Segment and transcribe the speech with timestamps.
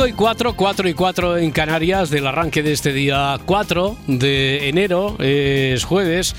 [0.00, 4.70] Cinco y 4, 4 y 4 en Canarias del arranque de este día 4 de
[4.70, 6.34] enero, es jueves.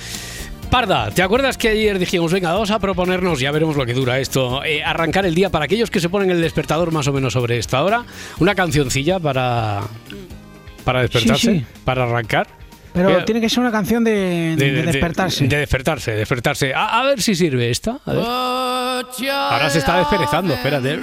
[0.72, 4.18] Parda, ¿te acuerdas que ayer dijimos, venga, vamos a proponernos, ya veremos lo que dura
[4.18, 7.34] esto, eh, arrancar el día para aquellos que se ponen el despertador más o menos
[7.34, 8.04] sobre esta hora?
[8.40, 9.82] Una cancioncilla para,
[10.84, 11.66] para despertarse, Sí, sí.
[11.86, 12.48] para arrancar.
[12.94, 15.48] Pero Eh, tiene que ser una canción de, de despertarse.
[15.48, 16.73] De, despertarse, despertarse.
[16.73, 18.00] A, a ver si sirve esta.
[18.08, 18.23] a ver.
[19.31, 21.00] Ahora se está desperezando, espérate.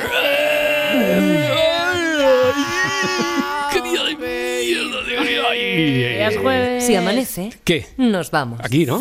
[3.73, 5.43] ¡Qué día de mierda, Dios mío!
[5.51, 6.03] Ay.
[6.21, 6.85] Es jueves.
[6.87, 7.87] Si amanece, ¿Qué?
[7.97, 8.61] nos vamos.
[8.63, 8.99] Aquí, ¿no?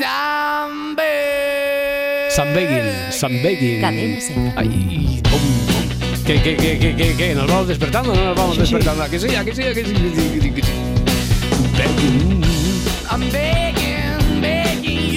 [2.29, 3.81] San Begin, San Begin.
[3.81, 4.53] Cadena Ser.
[4.55, 6.23] Ay, pum, pum.
[6.25, 7.33] ¿Qué, qué, qué, qué, qué, qué?
[7.35, 8.73] ¿Nos vamos despertando o no nos vamos Sí, sí.
[8.73, 9.03] despertando?
[9.03, 9.33] ¿A que sí?
[9.35, 9.63] ¿A que sí?
[9.63, 9.93] ¿A que sí?
[9.93, 10.71] Que sí, que sí, que sí?
[11.77, 12.41] Begin.
[13.09, 15.09] I'm begging, begging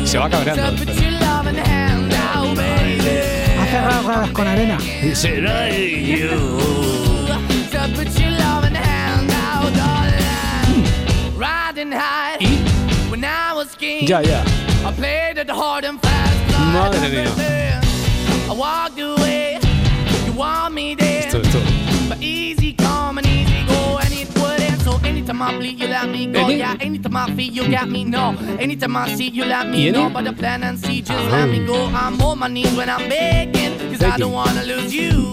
[0.00, 0.62] you Se va cabreando.
[0.72, 3.20] to put your loving hand out, baby.
[3.60, 4.78] Hace rasgadas con arena.
[5.14, 6.95] Será yo.
[7.94, 10.84] Put your loving hand out, darling.
[11.36, 12.36] Riding high
[13.10, 14.06] when I was king.
[14.06, 14.42] Ya, ya.
[14.84, 16.36] I played it hard and fast.
[16.72, 17.80] Madre mía.
[18.50, 19.58] I walked away.
[20.26, 21.26] You want me there.
[21.26, 21.60] Esto, esto.
[22.08, 24.80] But easy come and easy go, and it wouldn't.
[24.82, 26.40] So anytime I bleed, you let me go.
[26.44, 28.04] Any- Yeah, anytime I feel, you got me.
[28.04, 30.10] No, anytime I see, you let me know.
[30.10, 31.36] But the plan and see, just Ah.
[31.38, 31.86] let me go.
[31.94, 34.18] I'm on my knees when I'm begging, cause I Begging.
[34.20, 35.32] don't wanna lose you.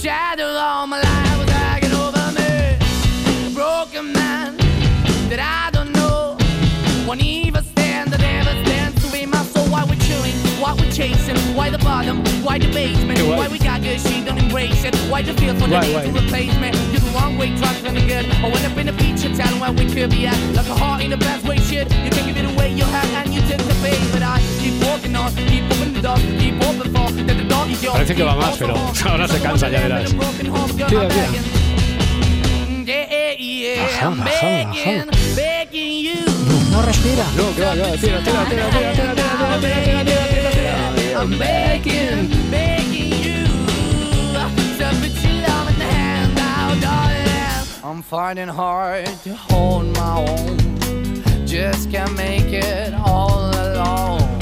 [0.00, 2.78] The shadow all my life was hanging over me.
[3.46, 4.56] A broken man
[5.28, 6.38] that I don't know.
[7.06, 9.66] Won't even stand, that never stands to be my soul.
[9.68, 13.58] Why we're chewing, why we're chasing, why the bottom, why the basement, Hey, why- we
[13.58, 14.94] got good, she don't embrace it.
[15.10, 16.06] Why the feel for the Why, need why?
[16.06, 16.70] to replace me?
[16.92, 18.24] You're the wrong way, trying to good.
[18.42, 20.38] I went up in a feature town where we could be at.
[20.56, 21.92] Like a heart in the best way, shit.
[21.92, 23.98] You can give it away, you have, and you tend to pay.
[24.12, 24.40] But I
[25.00, 27.94] keep walking on, keep opening the door, keep open for that the door is yours.
[27.96, 28.74] Parece que va más, pero
[29.06, 30.10] ahora se cansa, ya verás.
[30.10, 31.28] Tira, tira.
[32.84, 36.24] Yeah, yeah, Baja, I'm begging, begging you.
[36.72, 37.24] No respira.
[37.36, 37.96] No, que va, que va.
[37.96, 41.20] Tira, tira, tira, tira, tira, tira, tira, tira, tira, tira, tira.
[41.20, 43.46] I'm begging, begging you
[44.32, 47.84] to put your love in the hand out, darling.
[47.84, 50.56] I'm finding hard to hold my own.
[51.46, 53.59] Just can't make it all alone.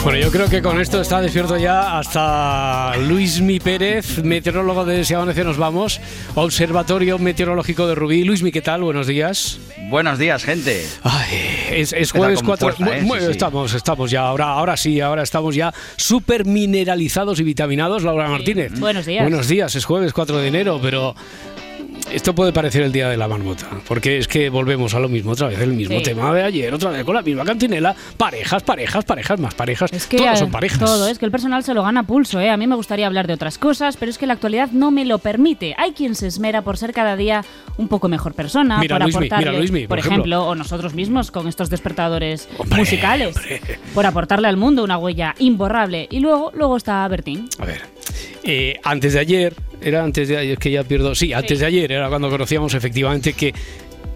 [0.09, 5.13] Bueno, yo creo que con esto está despierto ya hasta Luismi Pérez, meteorólogo de Si
[5.13, 6.01] Amanece Nos Vamos,
[6.35, 8.25] Observatorio Meteorológico de Rubí.
[8.25, 8.81] Luismi, ¿qué tal?
[8.81, 9.61] Buenos días.
[9.91, 10.83] Buenos días, gente.
[11.03, 12.73] Ay, es, jueves con 4.
[12.73, 13.03] fuerza, ¿eh?
[13.03, 13.31] Sí, sí.
[13.33, 18.03] Estamos, estamos ya, ahora, ahora sí, ahora estamos ya súper mineralizados y vitaminados.
[18.03, 18.81] Laura Martínez.
[18.81, 19.25] Buenos días.
[19.25, 21.15] Buenos días, es jueves 4 de enero, pero
[22.13, 25.33] esto puede parecer el día de la marmota, porque es que volvemos a lo mismo
[25.33, 26.05] otra vez, el mismo Sí.
[26.05, 30.07] tema de ayer, otra vez con la misma cantinela, parejas, parejas, parejas, más parejas, Es
[30.07, 30.79] que eh, son parejas.
[30.79, 32.51] todo, es que el personal se lo gana a pulso, ¿eh?
[32.51, 35.05] A mí me gustaría hablar de otras cosas, pero es que la actualidad no me
[35.05, 35.75] lo permite.
[35.79, 37.45] Hay quien se esmera por ser cada día
[37.77, 39.99] un poco mejor persona, Mira, por mira, aportarle, por por ejemplo.
[39.99, 43.61] ejemplo, o nosotros mismos con estos despertadores Hombre, musicales, hombre.
[43.95, 46.07] por aportarle al mundo una huella imborrable.
[46.11, 47.49] Y luego, luego está Bertín.
[47.59, 47.83] A ver,
[48.43, 51.93] eh, antes de ayer, era antes de ayer, que ya pierdo, sí, antes de ayer
[51.93, 53.55] era cuando conocíamos efectivamente que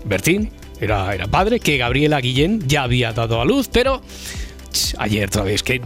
[0.04, 0.50] Bertín
[0.80, 4.02] era, era padre, que Gabriela Guillén ya había dado a luz, pero
[4.98, 5.80] ayer todavía, es que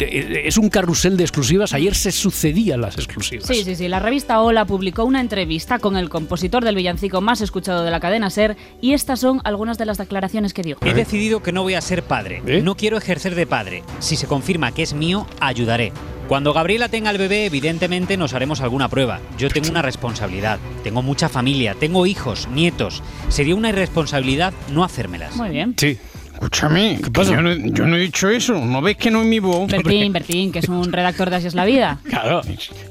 [0.45, 3.47] es un carrusel de exclusivas, ayer se sucedían las exclusivas.
[3.47, 3.89] Sí, sí, sí.
[3.89, 8.01] La revista Hola publicó una entrevista con el compositor del villancico más escuchado de la
[8.01, 10.77] cadena Ser y estas son algunas de las declaraciones que dio.
[10.85, 12.43] He decidido que no voy a ser padre.
[12.47, 12.63] ¿Eh?
[12.63, 13.83] No quiero ejercer de padre.
[14.01, 15.93] Si se confirma que es mío, ayudaré.
[16.29, 19.21] Cuando Gabriela tenga el bebé, evidentemente nos haremos alguna prueba.
[19.39, 23.03] Yo tengo una responsabilidad, tengo mucha familia, tengo hijos, nietos.
[23.29, 25.37] Sería una irresponsabilidad no hacérmelas.
[25.37, 25.75] Muy bien.
[25.77, 25.99] Sí.
[26.37, 27.33] Escúchame, que pasa?
[27.33, 28.55] yo, no, yo no he dicho eso.
[28.63, 29.71] ¿No ves que no es mi voz?
[29.71, 31.99] Bertín, Bertín, que es un redactor de Así es la vida.
[32.05, 32.43] Claro.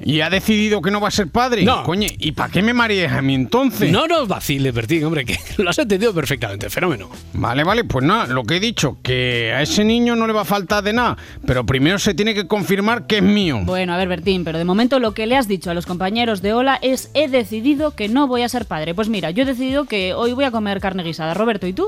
[0.04, 1.64] Y ha decidido que no va a ser padre.
[1.64, 1.84] No.
[1.84, 3.92] Coño, ¿y para qué me mareas a mí entonces?
[3.92, 6.70] No nos vaciles, Bertín, hombre, que lo has entendido perfectamente.
[6.70, 7.10] Fenómeno.
[7.34, 10.42] Vale, vale, pues nada, lo que he dicho, que a ese niño no le va
[10.42, 13.62] a faltar de nada, pero primero se tiene que confirmar que es mío.
[13.64, 16.42] Bueno, a ver, Bertín, pero de momento lo que le has dicho a los compañeros
[16.42, 18.94] de Ola es he decidido que no voy a ser padre.
[18.96, 21.34] Pues mira, yo he decidido que hoy voy a comer carne guisada.
[21.34, 21.88] Roberto, ¿y tú?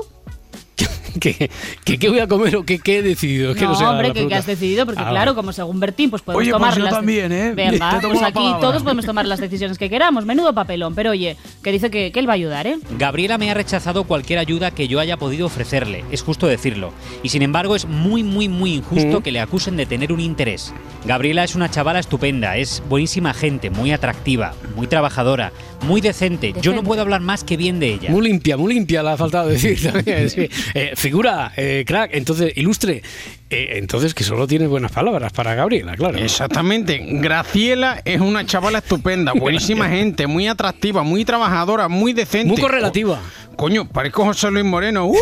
[1.20, 1.50] ¿Qué,
[1.84, 3.52] qué, qué voy a comer o qué, qué he decidido?
[3.52, 4.36] Es que no, sé hombre, la que, que pregunta.
[4.38, 6.94] has decidido, porque Ah, claro, como según Bertín, pues podemos Oye, pues tomar yo las
[6.94, 7.52] también, ¿eh?
[7.54, 8.60] Venga, Te tomo pues aquí palabra.
[8.60, 10.24] todos podemos tomar las decisiones que queramos.
[10.24, 12.78] Menudo papelón, pero oye, que dice que, que él va a ayudar, ¿eh?
[12.98, 16.92] Gabriela me ha rechazado cualquier ayuda que yo haya podido ofrecerle, es justo decirlo.
[17.22, 20.72] Y sin embargo es muy, muy, muy injusto que le acusen de tener un interés.
[21.06, 26.48] Gabriela es una chavala estupenda, es buenísima gente, muy atractiva, muy trabajadora, muy decente.
[26.48, 26.82] Yo no Decente.
[26.82, 28.10] puedo hablar más que bien de ella.
[28.10, 30.28] Muy limpia, muy limpia, le ha faltado decir también.
[30.28, 30.48] sí.
[30.74, 33.02] Eh, figura, eh, crack, entonces, ilustre.
[33.50, 36.18] Eh, entonces, que solo tiene buenas palabras para Gabriela, claro.
[36.18, 36.98] Exactamente.
[37.12, 42.48] Graciela es una chavala estupenda, buenísima gente, muy atractiva, muy trabajadora, muy decente.
[42.48, 43.20] Muy correlativa.
[43.50, 45.06] Co- coño, parezco José Luis Moreno.
[45.08, 45.16] ¡Uh!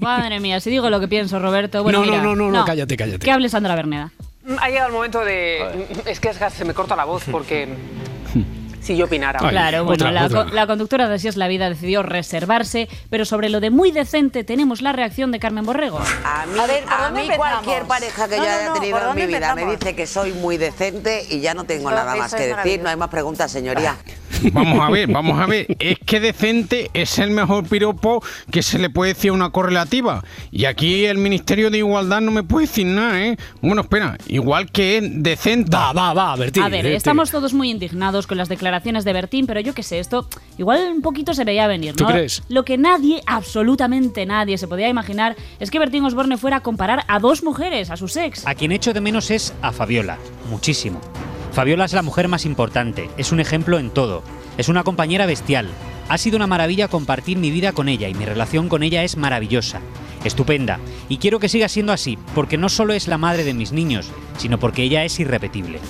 [0.00, 1.82] Madre mía, si digo lo que pienso, Roberto.
[1.82, 3.24] Bueno, No, no, mira, no, no, no, cállate, cállate.
[3.24, 4.12] Que hable Sandra Berneda.
[4.60, 5.86] Ha llegado el momento de...
[6.06, 7.68] Es que es que se me corta la voz porque...
[8.80, 9.38] Si yo opinara.
[9.42, 10.44] Ay, Claro, bueno, otra, la, otra.
[10.46, 13.92] co- la conductora de Así es la vida decidió reservarse, pero sobre lo de muy
[13.92, 15.98] decente tenemos la reacción de Carmen Borrego.
[15.98, 18.98] A mí, A ver, ¿por a mí cualquier pareja que No, yo haya no, tenido
[18.98, 22.14] ¿por en mi vida me dice que soy muy decente y ya no tengo nada
[22.16, 22.80] más que decir.
[22.82, 23.96] No hay más preguntas, señoría.
[24.52, 25.66] Vamos a ver, vamos a ver.
[25.78, 30.24] Es que decente es el mejor piropo que se le puede decir a una correlativa.
[30.50, 33.36] Y aquí el Ministerio de Igualdad no me puede decir nada, ¿eh?
[33.60, 35.70] Bueno, espera, igual que es decente.
[35.76, 36.62] Va, va, va, Bertín.
[36.62, 39.82] A ver, eh, estamos todos muy indignados con las declaraciones de Bertín, pero yo qué
[39.82, 40.26] sé, esto
[40.58, 42.10] igual un poquito se veía venir, ¿Tú ¿no?
[42.10, 42.42] crees?
[42.48, 47.04] Lo que nadie, absolutamente nadie, se podía imaginar es que Bertín Osborne fuera a comparar
[47.08, 48.46] a dos mujeres, a su ex.
[48.46, 50.18] A quien echo de menos es a Fabiola,
[50.48, 51.00] muchísimo.
[51.52, 54.22] Fabiola es la mujer más importante, es un ejemplo en todo,
[54.56, 55.68] es una compañera bestial.
[56.08, 59.16] Ha sido una maravilla compartir mi vida con ella y mi relación con ella es
[59.16, 59.80] maravillosa,
[60.24, 60.80] estupenda.
[61.08, 64.10] Y quiero que siga siendo así, porque no solo es la madre de mis niños,
[64.36, 65.80] sino porque ella es irrepetible.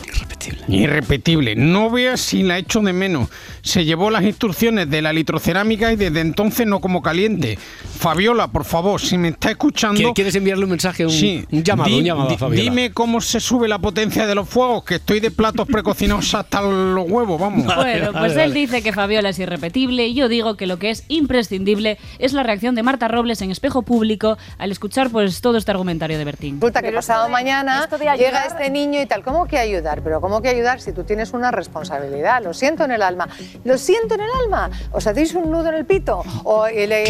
[0.68, 0.76] Irrepetible.
[0.82, 1.56] Irrepetible.
[1.56, 3.28] No veas si la echo de menos.
[3.62, 7.58] Se llevó las instrucciones de la litrocerámica y desde entonces no como caliente.
[7.98, 10.00] Fabiola, por favor, si me está escuchando...
[10.00, 12.62] ¿Qui- ¿Quieres enviarle un mensaje, un, Sí, un llamado, di- un llamado di- a Fabiola?
[12.62, 16.62] Dime cómo se sube la potencia de los fuegos, que estoy de platos precocinados hasta
[16.62, 17.64] los huevos, vamos.
[17.66, 18.54] Bueno, pues vale, él vale.
[18.60, 22.42] dice que Fabiola es irrepetible y yo digo que lo que es imprescindible es la
[22.42, 26.54] reacción de Marta Robles en espejo público al escuchar pues todo este argumentario de Bertín.
[26.56, 29.22] Resulta que Pero pasado mañana llega este niño y tal.
[29.22, 30.02] ¿Cómo que ayudar?
[30.02, 32.42] Pero ¿cómo que ayudar si tú tienes una responsabilidad?
[32.42, 33.28] Lo siento en el alma.
[33.64, 34.70] Lo siento en el alma.
[34.92, 36.22] ¿Os hacéis un nudo en el pito?
[36.44, 36.64] O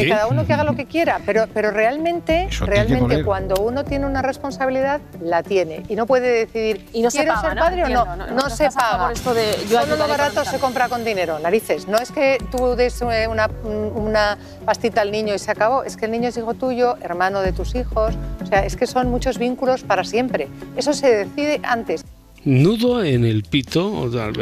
[0.09, 1.21] cada uno que haga lo que quiera.
[1.27, 5.83] Pero, pero realmente, realmente cuando uno tiene una responsabilidad, la tiene.
[5.89, 7.63] Y no puede decidir, Y no se ¿quiero paga, ser ¿no?
[7.63, 8.01] padre o no?
[8.01, 9.13] Entiendo, No, no, no, no se paga.
[9.13, 11.89] esto de yo Solo lo barato se compra con dinero, narices.
[11.89, 15.85] No es que tú des eh, una, una pastita al niño y se acabó.
[15.85, 18.15] Es que el niño es hijo tuyo, hermano de tus hijos.
[18.43, 20.49] O sea, es que son muchos vínculos para siempre.
[20.77, 22.05] Eso se decide antes.
[22.45, 24.07] Nudo en el pito.
[24.09, 24.33] Eso-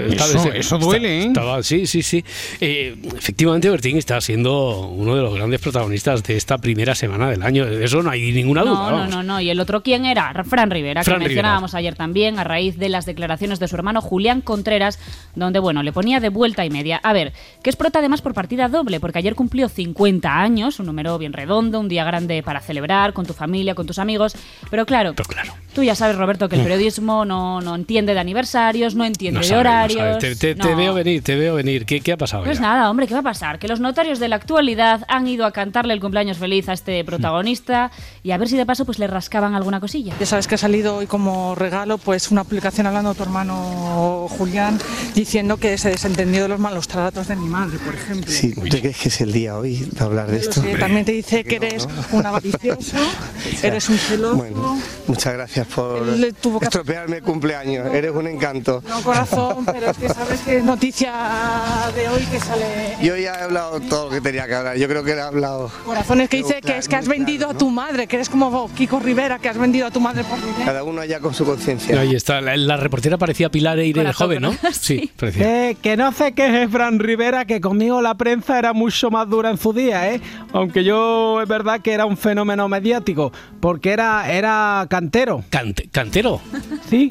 [0.45, 1.27] vez- eso duele, ¿eh?
[1.27, 2.25] estaba- sí, sí, sí.
[2.61, 7.43] Eh, efectivamente, Bertín está siendo uno de los grandes protagonistas de esta primera semana del
[7.43, 7.67] año.
[7.67, 8.73] De eso no hay ninguna duda.
[8.75, 9.11] No, no, vamos.
[9.11, 9.41] no, no.
[9.41, 10.33] Y el otro, ¿quién era?
[10.45, 14.01] Fran Rivera, Fran que mencionábamos ayer también, a raíz de las declaraciones de su hermano
[14.01, 14.99] Julián Contreras,
[15.35, 17.01] donde, bueno, le ponía de vuelta y media.
[17.03, 17.33] A ver,
[17.63, 21.33] que es prota además por partida doble, porque ayer cumplió 50 años, un número bien
[21.33, 24.35] redondo, un día grande para celebrar con tu familia, con tus amigos.
[24.71, 25.55] Pero claro, Pero claro.
[25.79, 29.43] Tú ya sabes, Roberto, que el periodismo no, no entiende de aniversarios, no entiende No
[29.45, 29.99] de sabe, no horarios.
[30.01, 30.19] sabe.
[30.19, 30.77] Te, te- te no.
[30.77, 31.87] veo venir, te veo venir.
[31.87, 32.43] ¿Qué, qué ha pasado?
[32.43, 32.63] Pues ya?
[32.63, 33.61] nada, hombre, ¿qué va a pasar?
[33.61, 37.05] Que los notarios de la actualidad han ido a cantarle el cumpleaños feliz a este
[37.05, 37.93] protagonista
[38.25, 40.15] y a ver si de paso pues le rascaban alguna cosilla.
[40.19, 44.27] Ya sabes que ha salido hoy como regalo pues una publicación hablando de tu hermano
[44.31, 44.79] Julián
[45.15, 48.29] diciendo que se desentendió de los malos tratos de mi madre, por ejemplo.
[48.33, 50.61] Sí, ¿tú crees que es el día hoy de hablar de Yo esto?
[50.63, 52.97] sé, también te dice que eres un avaricioso,
[53.63, 54.37] eres un celoso.
[54.37, 57.93] Bueno, muchas gracias por Él tuvo que- estropearme el cumpleaños.
[57.95, 58.83] Eres un encanto.
[58.89, 61.13] No, corazón, pero es que sabes que es noticia
[61.95, 62.97] de hoy que sale.
[63.03, 64.77] Yo ya he hablado todo lo que tenía que hablar.
[64.77, 65.71] Yo creo que he hablado.
[65.85, 67.59] Corazones que dice que es que has vendido a ¿no?
[67.59, 70.65] tu madre, que eres como Kiko Rivera, que has vendido a tu madre por dinero.
[70.65, 71.99] Cada uno allá con su conciencia.
[72.01, 72.41] Ahí está.
[72.41, 74.55] La, la reportera parecía Pilar Eire Corazón, joven, ¿no?
[74.73, 75.43] Sí, parecía.
[75.45, 79.51] Que, que no se queje Fran Rivera, que conmigo la prensa era mucho más dura
[79.51, 80.21] en su día, ¿eh?
[80.53, 86.41] Aunque yo es verdad que era un fenómeno mediático, porque era, era cantero, Cante- cantero.
[86.89, 87.11] ¿sí?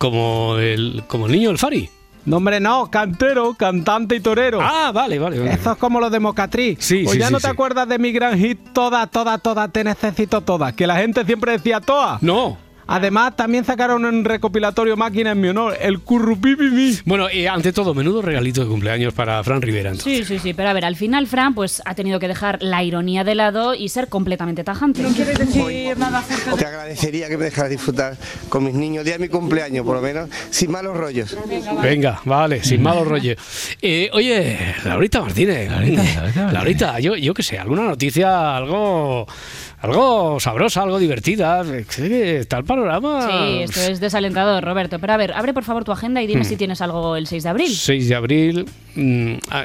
[0.00, 1.90] como el, como el niño del Fari.
[2.24, 4.58] No, hombre, no, cantero, cantante y torero.
[4.62, 5.38] Ah, vale, vale.
[5.38, 5.52] vale.
[5.52, 6.78] Eso es como los de Mocatriz.
[6.80, 9.68] Sí, pues sí, ya sí, no te acuerdas de mi gran hit, toda, toda, toda,
[9.68, 10.72] te necesito toda.
[10.72, 12.18] Que la gente siempre decía toa.
[12.22, 12.58] No.
[12.92, 16.98] Además, también sacaron un recopilatorio máquina en mi honor, el Currupipimi.
[17.04, 19.90] Bueno, eh, ante todo, menudo regalito de cumpleaños para Fran Rivera.
[19.90, 20.26] entonces.
[20.26, 22.82] Sí, sí, sí, pero a ver, al final Fran pues ha tenido que dejar la
[22.82, 25.02] ironía de lado y ser completamente tajante.
[25.02, 28.16] ¿No quieres decir nada acerca Te agradecería que me dejaras disfrutar
[28.48, 31.36] con mis niños, día de mi cumpleaños, por lo menos, sin malos rollos.
[31.80, 33.36] Venga, vale, sin malos rollos.
[33.80, 35.70] Eh, oye, Laurita Martínez.
[36.52, 39.28] Laurita, yo, yo qué sé, alguna noticia, algo,
[39.78, 41.62] algo sabrosa, algo divertida.
[41.94, 43.28] Que Está el panorama.
[43.30, 44.98] Sí, esto es desalentador, Roberto.
[44.98, 46.44] Pero a ver, abre por favor tu agenda y dime Hmm.
[46.44, 47.74] si tienes algo el 6 de abril.
[47.74, 49.64] 6 de abril, mm, ah,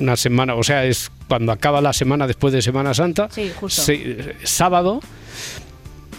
[0.00, 3.28] una semana, o sea, es cuando acaba la semana después de Semana Santa.
[3.30, 3.82] Sí, justo.
[3.82, 5.00] Se- sábado,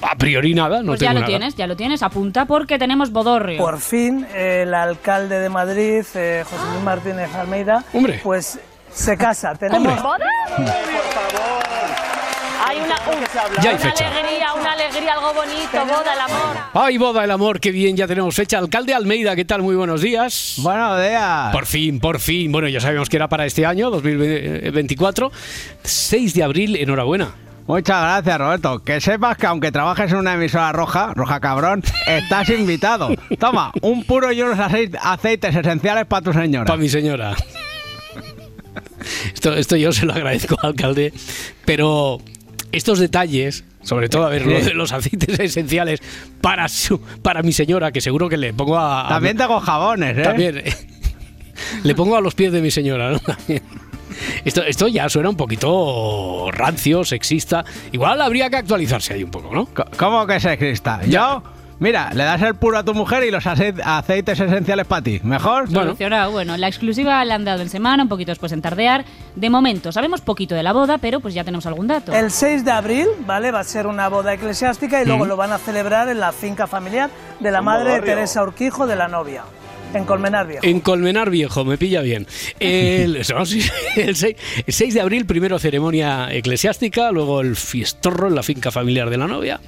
[0.02, 1.28] a priori nada, no pues ya lo nada.
[1.28, 2.04] tienes, ya lo tienes.
[2.04, 3.58] Apunta porque tenemos bodorrio.
[3.58, 7.84] Por fin, el alcalde de Madrid, eh, José Luis Martínez Almeida,
[8.24, 8.60] pues
[8.92, 9.56] se casa.
[9.56, 9.98] Tenemos...
[12.74, 12.96] Hay una,
[13.62, 14.08] Ya hay una fecha.
[14.08, 16.58] alegría, una alegría, algo bonito, boda, el amor.
[16.74, 18.58] Ay, boda el amor, qué bien, ya tenemos fecha.
[18.58, 19.62] Alcalde Almeida, ¿qué tal?
[19.62, 20.56] Muy buenos días.
[20.58, 21.52] Buenos días.
[21.54, 22.52] Por fin, por fin.
[22.52, 25.32] Bueno, ya sabíamos que era para este año, 2024.
[25.84, 27.36] 6 de abril, enhorabuena.
[27.68, 28.84] Muchas gracias, Roberto.
[28.84, 33.10] Que sepas que aunque trabajes en una emisora roja, roja cabrón, estás invitado.
[33.40, 36.66] Toma, un puro y unos acei- aceites esenciales para tu señora.
[36.66, 37.36] Para mi señora.
[39.34, 41.14] Esto, esto yo se lo agradezco, alcalde.
[41.66, 42.20] Pero
[42.74, 46.02] estos detalles, sobre todo, a ver, lo de los aceites esenciales
[46.42, 49.06] para, su, para mi señora, que seguro que le pongo a.
[49.06, 50.22] a- También tengo jabones, ¿eh?
[50.24, 50.64] También.
[51.84, 53.20] Le pongo a los pies de mi señora, ¿no?
[53.20, 53.62] También.
[54.46, 57.64] Esto, esto ya suena un poquito rancio, sexista.
[57.92, 59.68] Igual habría que actualizarse ahí un poco, ¿no?
[59.98, 61.02] ¿Cómo que sexista?
[61.06, 61.42] Yo,
[61.84, 65.20] mira, le das el puro a tu mujer y los ace- aceites esenciales para ti.
[65.24, 65.70] ¿Mejor?
[65.70, 66.32] Solucionado.
[66.32, 69.06] Bueno, la exclusiva la han dado en semana, un poquito después en tardear.
[69.36, 72.12] De momento, sabemos poquito de la boda, pero pues ya tenemos algún dato.
[72.14, 73.52] El 6 de abril, ¿vale?
[73.52, 75.28] Va a ser una boda eclesiástica y luego Mm.
[75.28, 77.10] lo van a celebrar en la finca familiar
[77.40, 78.02] de la madre de.
[78.02, 79.44] Teresa Urquijo de la novia,
[79.94, 80.66] en Colmenar Viejo.
[80.66, 82.28] En Colmenar Viejo, me pilla bien.
[82.60, 83.62] El, no, sí,
[83.96, 84.36] el 6,
[84.66, 89.18] el 6 de abril, primero ceremonia eclesiástica, luego el fiestorro en la finca familiar de
[89.18, 89.62] la novia.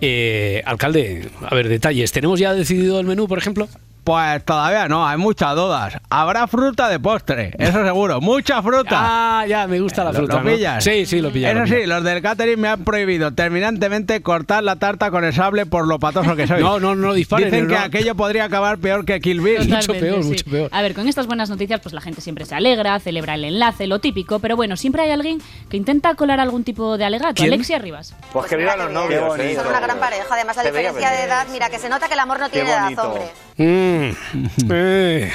[0.00, 2.12] Eh, alcalde, a ver, detalles.
[2.12, 3.68] ¿Tenemos ya decidido el menú, por ejemplo?
[4.04, 5.96] Pues todavía no, hay muchas dudas.
[6.10, 8.20] Habrá fruta de postre, eso seguro.
[8.20, 8.96] Mucha fruta.
[8.98, 10.34] Ah, ya, me gusta la ¿Lo- fruta.
[10.38, 10.50] ¿Lo, ¿no?
[10.50, 10.82] pillas?
[10.82, 11.52] Sí, sí, lo pillas.
[11.52, 15.32] Eso lo sí, los del catering me han prohibido terminantemente cortar la tarta con el
[15.32, 16.60] sable por lo patoso que soy.
[16.62, 17.80] No, no, no disparen, Dicen que no.
[17.80, 19.68] aquello podría acabar peor que Kill Bill.
[19.68, 20.68] Totalmente, sí.
[20.70, 23.86] A ver, con estas buenas noticias, pues la gente siempre se alegra, celebra el enlace,
[23.86, 27.34] lo típico, pero bueno, siempre hay alguien que intenta colar alún tipo de alegato.
[27.34, 27.52] ¿Quién?
[27.52, 28.14] Alexia Rivas.
[28.32, 29.54] Pues que vivan los novios, ¿eh?
[29.54, 32.08] Son una gran pareja, además a Se veía diferencia de edad, mira que se nota
[32.08, 33.22] que el amor no tiene edad, hombre.
[33.56, 34.10] Mm,
[34.72, 35.30] eh,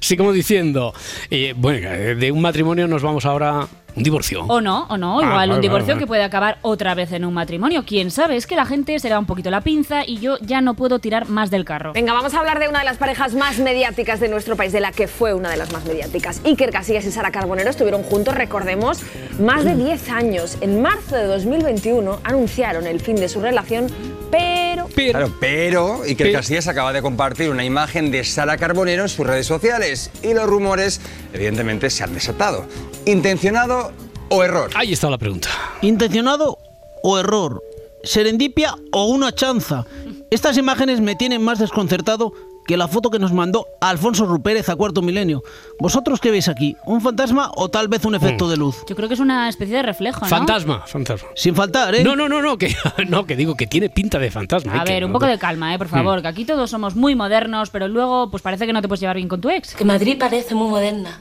[0.00, 0.92] así como diciendo,
[1.30, 4.44] eh, bueno, de un matrimonio nos vamos ahora a un divorcio.
[4.46, 6.00] O no, o no, Ah, igual vale, un divorcio vale, vale.
[6.00, 7.84] que puede acabar otra vez en un matrimonio.
[7.86, 10.60] Quién sabe, es que la gente se da un poquito la pinza y yo ya
[10.60, 11.94] no puedo tirar más del carro.
[11.94, 14.80] Venga, vamos a hablar de una de las parejas más mediáticas de nuestro país, de
[14.80, 16.42] la que fue una de las más mediáticas.
[16.44, 19.00] Iker Casillas y Sara Carbonero estuvieron juntos, recordemos,
[19.40, 20.58] más de 10 años.
[20.60, 23.86] En marzo de 2021 anunciaron el fin de su relación,
[24.30, 24.88] pero...
[24.88, 29.46] Claro, pero Iker Casillas acaba de compartir una imagen de Sara Carbonero en sus redes
[29.46, 31.00] sociales y los rumores,
[31.32, 32.66] evidentemente, se han desatado.
[33.04, 33.92] ¿Intencionado
[34.30, 34.70] o error?
[34.74, 35.48] Ahí está la pregunta.
[35.82, 36.58] ¿Intencionado
[37.02, 37.62] o error?
[38.02, 39.84] ¿Serendipia o una chanza?
[40.30, 42.32] Estas imágenes me tienen más desconcertado
[42.66, 45.42] que la foto que nos mandó Alfonso Rupérez a cuarto milenio.
[45.78, 46.76] ¿Vosotros qué veis aquí?
[46.84, 48.76] ¿Un fantasma o tal vez un efecto de luz?
[48.88, 50.26] Yo creo que es una especie de reflejo, ¿no?
[50.26, 51.28] Fantasma, fantasma.
[51.34, 52.02] Sin faltar, ¿eh?
[52.04, 52.74] No, no, no, no, que,
[53.08, 54.72] no, que digo que tiene pinta de fantasma.
[54.72, 54.80] A ¿eh?
[54.84, 55.78] Que ver, un no- poco de calma, ¿eh?
[55.78, 56.22] por favor, Mm.
[56.22, 59.16] que aquí todos somos muy modernos, pero luego pues parece que no te puedes llevar
[59.16, 59.74] bien con tu ex.
[59.74, 61.20] Que Madrid parece muy moderna.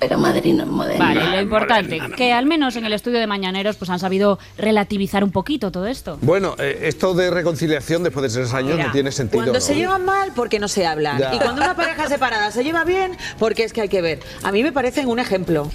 [0.00, 1.04] Pero Madrid no es moderna.
[1.06, 5.24] Vale, lo importante, que al menos en el estudio de Mañaneros pues han sabido relativizar
[5.24, 6.18] un poquito todo esto.
[6.22, 9.38] Bueno, eh, esto de reconciliación después de tres años no tiene sentido.
[9.42, 9.60] Cuando ¿no?
[9.60, 11.18] se llevan mal, porque no se hablan.
[11.18, 11.34] Ya.
[11.34, 14.20] Y cuando una pareja separada se lleva bien, porque es que hay que ver.
[14.44, 15.68] A mí me parecen un ejemplo.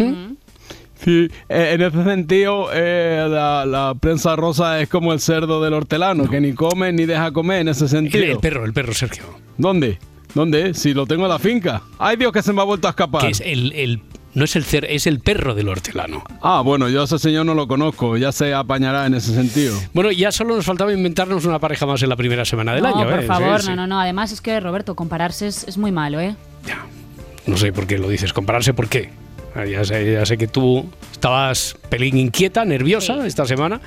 [1.03, 5.73] Sí, eh, en ese sentido, eh, la, la prensa rosa es como el cerdo del
[5.73, 8.23] hortelano, que ni come ni deja comer en ese sentido.
[8.23, 9.23] El, el perro, el perro, Sergio.
[9.57, 9.99] ¿Dónde?
[10.33, 10.73] ¿Dónde?
[10.73, 11.81] Si lo tengo en la finca.
[11.99, 13.21] ¡Ay, Dios, que se me ha vuelto a escapar!
[13.23, 14.01] Que es el, el-
[14.35, 16.23] no es el cer, es el perro del hortelano.
[16.41, 19.77] Ah, bueno, yo a ese señor no lo conozco, ya se apañará en ese sentido.
[19.93, 22.89] Bueno, ya solo nos faltaba inventarnos una pareja más en la primera semana del no,
[22.95, 23.09] año.
[23.09, 23.25] por ¿eh?
[23.27, 23.77] favor, Sí, no, sí.
[23.77, 23.99] no, no.
[23.99, 26.35] Además es que, Roberto, compararse es, es muy malo, ¿eh?
[27.45, 28.31] No sé por qué lo dices.
[28.31, 29.09] Compararse por qué.
[29.55, 33.79] Ya sé, ya sé que tú estabas pelín inquieta, nerviosa esta semana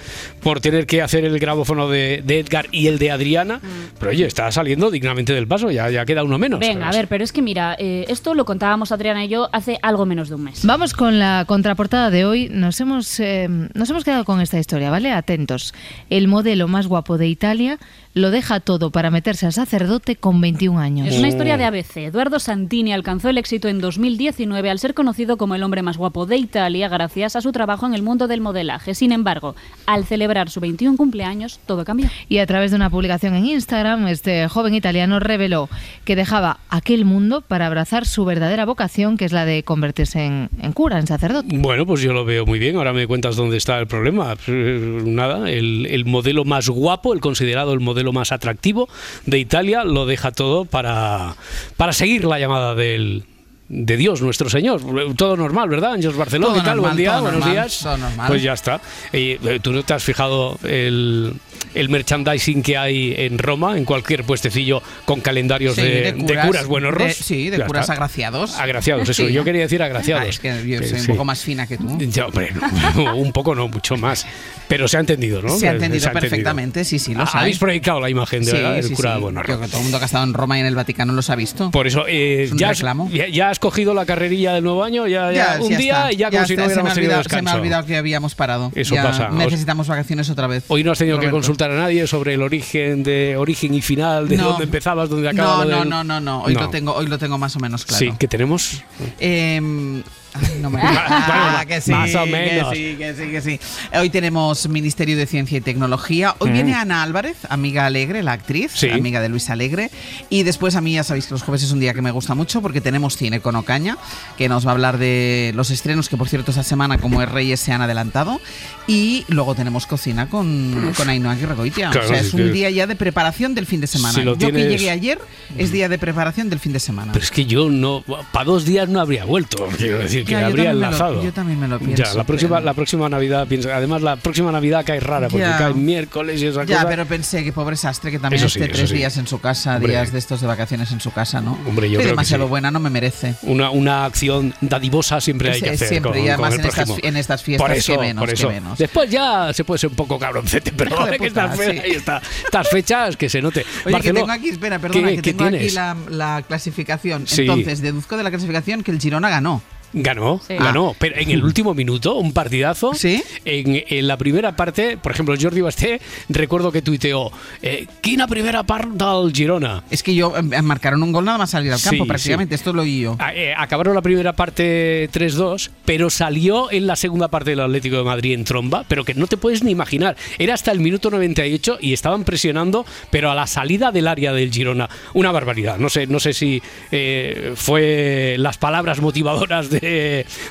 [0.43, 3.61] por tener que hacer el grabófono de, de Edgar y el de Adriana,
[3.99, 6.61] pero oye, está saliendo dignamente del paso, ya, ya queda uno menos.
[6.61, 9.79] Venga, a ver, pero es que mira, eh, esto lo contábamos Adriana y yo hace
[9.83, 10.65] algo menos de un mes.
[10.65, 12.49] Vamos con la contraportada de hoy.
[12.51, 15.13] Nos hemos, eh, nos hemos quedado con esta historia, ¿vale?
[15.13, 15.75] Atentos.
[16.11, 17.79] El modelo más guapo de Italia
[18.17, 21.09] lo deja todo para meterse a sacerdote con 21 años.
[21.09, 21.99] Es una historia de ABC.
[21.99, 26.25] Eduardo Santini alcanzó el éxito en 2019 al ser conocido como el hombre más guapo
[26.25, 28.95] de Italia gracias a su trabajo en el mundo del modelaje.
[28.95, 29.55] Sin embargo,
[29.85, 32.09] al celebrar su 21 cumpleaños, todo cambió.
[32.27, 35.69] Y a través de una publicación en Instagram, este joven italiano reveló
[36.07, 40.49] que dejaba aquel mundo para abrazar su verdadera vocación, que es la de convertirse en,
[40.63, 41.55] en cura, en sacerdote.
[41.59, 42.77] Bueno, pues yo lo veo muy bien.
[42.77, 44.35] Ahora me cuentas dónde está el problema.
[44.47, 48.89] Eh, Nada, el, el modelo más guapo, el considerado el modelo más atractivo
[49.25, 51.37] de Italia, lo deja todo para,
[51.77, 53.25] para seguir la llamada del,
[53.69, 54.81] de Dios, nuestro Señor.
[55.17, 55.95] Todo normal, ¿verdad?
[55.95, 56.77] Ángeles Barcelona, Todo ¿qué tal?
[56.77, 57.81] normal, Buen día, buenos normal, días.
[57.83, 58.27] todo normal.
[58.29, 58.81] Pues ya está.
[59.13, 61.35] Eh, ¿Tú no te has fijado el,
[61.77, 66.67] el merchandising que hay en Roma, en cualquier puestecillo con calendarios Sí, de, de curas,
[66.67, 67.93] buenos de- sí, de Ya curas está.
[67.95, 68.59] agraciados.
[68.59, 69.27] Agraciados, eso.
[69.27, 69.33] Sí.
[69.33, 70.25] Yo quería decir agraciados.
[70.25, 71.87] Ah, es que yo soy un poco más fina que tú.
[72.27, 72.53] Hombre,
[72.95, 74.27] no, un poco no, mucho más.
[74.69, 75.51] Pero se ha entendido, ¿no?
[75.57, 77.31] Se ha entendido perfectamente, sí, sí, lo Ah.
[77.41, 79.21] Habéis proyectado la imagen de del cura sí.
[79.21, 81.13] Buenos Creo que todo el mundo que ha estado en Roma y en el Vaticano
[81.13, 81.71] los ha visto.
[81.71, 83.09] Por eso, eh, Es ya, has, reclamo.
[83.13, 86.31] ya, ya has cogido la carrerilla del nuevo año, ya, ya, un día y ya
[86.31, 88.73] como si no se hubiéramos ha tenido olvidado- Se me ha olvidado que habíamos parado.
[88.75, 89.29] Eso pasa.
[89.29, 90.65] Os- Necesitamos vacaciones otra vez.
[90.69, 91.37] Hoy no has tenido que Roberto.
[91.67, 94.51] Consultar a nadie sobre el origen de origen y final, de No.
[94.51, 95.67] dónde empezabas, dónde acabas.
[95.67, 96.43] No, no, del- no, no, no.
[96.45, 96.61] Hoy No.
[96.63, 97.99] lo tengo, hoy lo tengo más o menos claro.
[97.99, 98.83] Sí, que tenemos.
[99.19, 100.03] Em,
[100.43, 102.73] ay, no me Ah, que sí, más o que menos.
[102.75, 103.61] sí, que sí, que sí.
[103.99, 106.35] Hoy tenemos Ministerio de Ciencia y Tecnología.
[106.39, 106.53] Hoy Mm.
[106.53, 108.89] viene Ana Álvarez, amiga alegre, la actriz, Sí.
[108.91, 109.91] amiga de Luis Alegre.
[110.31, 112.35] Y después a mí ya sabéis que los jueves es un día que me gusta
[112.35, 113.99] mucho porque tenemos cine con Ocaña,
[114.39, 117.29] que nos va a hablar de los estrenos que por cierto esta semana como es
[117.31, 118.41] Reyes se han adelantado.
[118.87, 121.37] Y luego tenemos cocina con, con Ainhoa.
[121.37, 124.15] Claro, o sea, es que- un día ya de preparación del fin de semana.
[124.15, 125.19] Si Yo que llegué ayer
[125.59, 127.13] es día de preparación del fin de semana.
[127.13, 128.05] Pero es que yo no.
[128.33, 129.69] Para dos días no habría vuelto.
[129.79, 131.23] Quiero decir, que Ya, yo habría lo- enlazado.
[131.23, 133.75] yo también me lo pienso, Ya, la próxima, la próxima Navidad, piensa.
[133.77, 135.57] Además, la próxima Navidad cae rara porque Ya.
[135.57, 136.89] cae miércoles y esa Ya, cosa.
[136.89, 138.97] pero pensé que pobre Sastre que también sí, esté tres sí.
[138.97, 139.93] días en su casa, Hombre.
[139.93, 141.59] días de estos de vacaciones en su casa, ¿no?
[141.67, 142.51] Hombre, yo creo que demasiado sí.
[142.51, 143.35] buena, no me merece.
[143.43, 145.89] Una, una acción dadivosa siempre hay que hacer.
[145.89, 148.23] siempre, con- y además con el en estas- en estas fiestas, por eso, qué menos,
[148.23, 148.49] por eso.
[148.49, 148.79] menos.
[148.79, 152.21] Después ya se puede ser un poco cabroncete, pero de que estas, está.
[152.45, 153.61] estas fechas que se note.
[153.85, 157.25] Oye, Barcelona- que tengo aquí, espera, perdona, ¿Qué- que tengo aquí la, la clasificación.
[157.37, 159.63] Entonces, deduzco de la clasificación que el Girona ganó.
[159.99, 160.55] Ganó, Sí.
[160.55, 160.97] ganó, Ah.
[160.99, 162.93] pero en el último minuto, un partidazo.
[162.95, 163.23] ¿Sí?
[163.47, 167.33] En, en la primera parte, por ejemplo, Jordi Basté, recuerdo que tuiteó,
[167.63, 169.83] eh, quina primera part del Girona.
[169.91, 172.55] Es que yo eh, marcaron un gol nada más salir al campo, Sí, prácticamente.
[172.55, 173.17] Esto lo oí yo.
[173.19, 177.97] Ah, eh, acabaron la primera parte 3-2, pero salió en la segunda parte del Atlético
[177.97, 180.15] de Madrid en tromba, pero que no te puedes ni imaginar.
[180.39, 184.53] Era hasta el minuto 98 y estaban presionando, pero a la salida del área del
[184.53, 184.91] Girona.
[185.15, 185.79] Una barbaridad.
[185.79, 186.61] No sé, no sé si
[186.93, 189.86] eh, fue las palabras motivadoras de,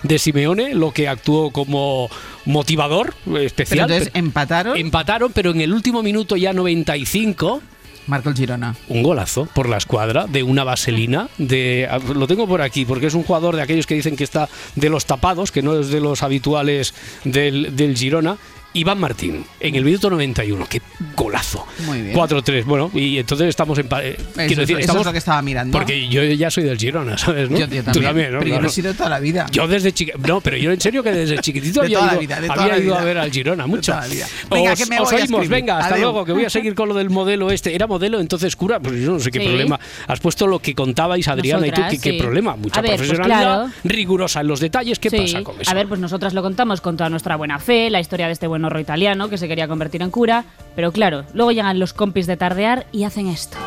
[0.04, 2.10] de Simeone lo que actuó como
[2.46, 3.88] motivador eh, especial.
[3.88, 4.78] Pero entonces, ¿empataron?
[4.78, 7.62] Empataron, pero en el último minuto ya 95
[8.08, 8.76] Marco el Girona.
[8.88, 13.08] un golazo por la escuadra de una vaselina de ah, lo tengo por aquí porque
[13.08, 15.90] es un jugador de aquellos que dicen que está de los tapados que no es
[15.90, 16.94] de los habituales
[17.24, 18.38] del, del Girona
[18.76, 20.82] Iván Martín en el minuto 91 qué
[21.16, 22.16] golazo Muy bien.
[22.16, 25.18] 4-3 bueno y entonces estamos en eh, Eso, quiero decir eso estamos es lo que
[25.18, 25.78] estaba mirando.
[25.78, 27.58] porque yo ya soy del Girona sabes ¿no?
[27.58, 28.40] Yo- yo Tú también, también ¿no?
[28.40, 28.62] pero yo Claro.
[28.64, 29.46] lo he sido toda la vida.
[29.52, 32.14] yo desde chiquito no pero yo en serio que desde chiquitito De había, toda la
[32.14, 34.28] ido, vida, de toda había la ido a ver al Girona mucho toda la vida.
[34.52, 36.96] Venga, os, que me voy oímos venga hasta luego que voy a seguir con lo
[36.96, 39.46] del modelo este era modelo entonces cura pues yo no sé qué Sí.
[39.48, 43.40] problema has puesto lo que contabais Adriana y tú Nosotras, qué, problema mucha pues profesionalidad
[43.66, 43.72] claro.
[43.84, 45.18] rigurosa en los detalles qué Sí.
[45.18, 48.00] pasa con eso A ver, pues nosotras lo contamos con toda nuestra buena fe, la
[48.00, 51.80] historia de este buen italiano que se quería convertir en cura, pero claro, luego llegan
[51.80, 53.58] los compis de tardear y hacen esto.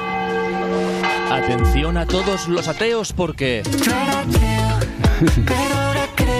[1.30, 3.62] Atención a todos los ateos porque...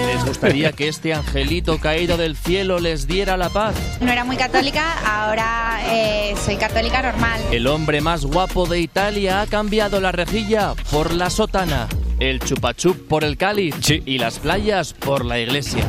[0.07, 3.75] ¿Les gustaría que este angelito caído del cielo les diera la paz?
[4.01, 7.39] No era muy católica, ahora eh, soy católica normal.
[7.51, 11.87] El hombre más guapo de Italia ha cambiado la rejilla por la sotana,
[12.19, 15.85] el chupachup por el cáliz y las playas por la iglesia.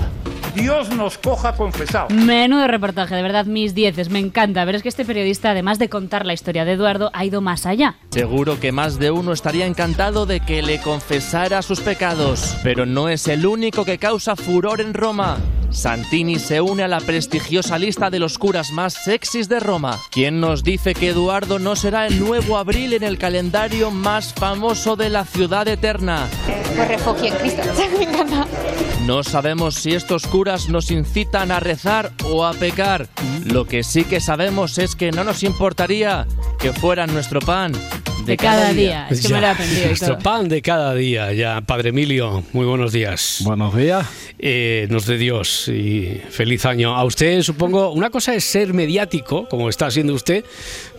[0.55, 2.09] Dios nos coja confesado.
[2.11, 4.65] Menudo reportaje, de verdad, mis dieces, me encanta.
[4.65, 7.67] Pero es que este periodista, además de contar la historia de Eduardo, ha ido más
[7.67, 7.97] allá.
[8.11, 13.09] Seguro que más de uno estaría encantado de que le confesara sus pecados, pero no
[13.09, 15.39] es el único que causa furor en Roma.
[15.71, 19.99] Santini se une a la prestigiosa lista de los curas más sexys de Roma.
[20.11, 24.97] ¿Quién nos dice que Eduardo no será el nuevo abril en el calendario más famoso
[24.97, 26.29] de la ciudad eterna?
[26.75, 27.63] Pues refugio en Cristo.
[27.99, 28.47] Me encanta.
[29.07, 33.09] No sabemos si estos curas nos incitan a rezar o a pecar.
[33.45, 36.27] Lo que sí que sabemos es que no nos importaría
[36.59, 37.73] que fueran nuestro pan
[38.31, 39.07] de, cada, día.
[39.11, 40.23] Es que me lo he aprendido y Nuestro todo.
[40.23, 41.61] pan de cada día, ya.
[41.61, 43.41] Padre Emilio, muy buenos días.
[43.45, 44.07] Buenos días.
[44.39, 46.97] Eh, nos de Dios y feliz año.
[46.97, 50.45] A usted, supongo, una cosa es ser mediático, como está siendo usted,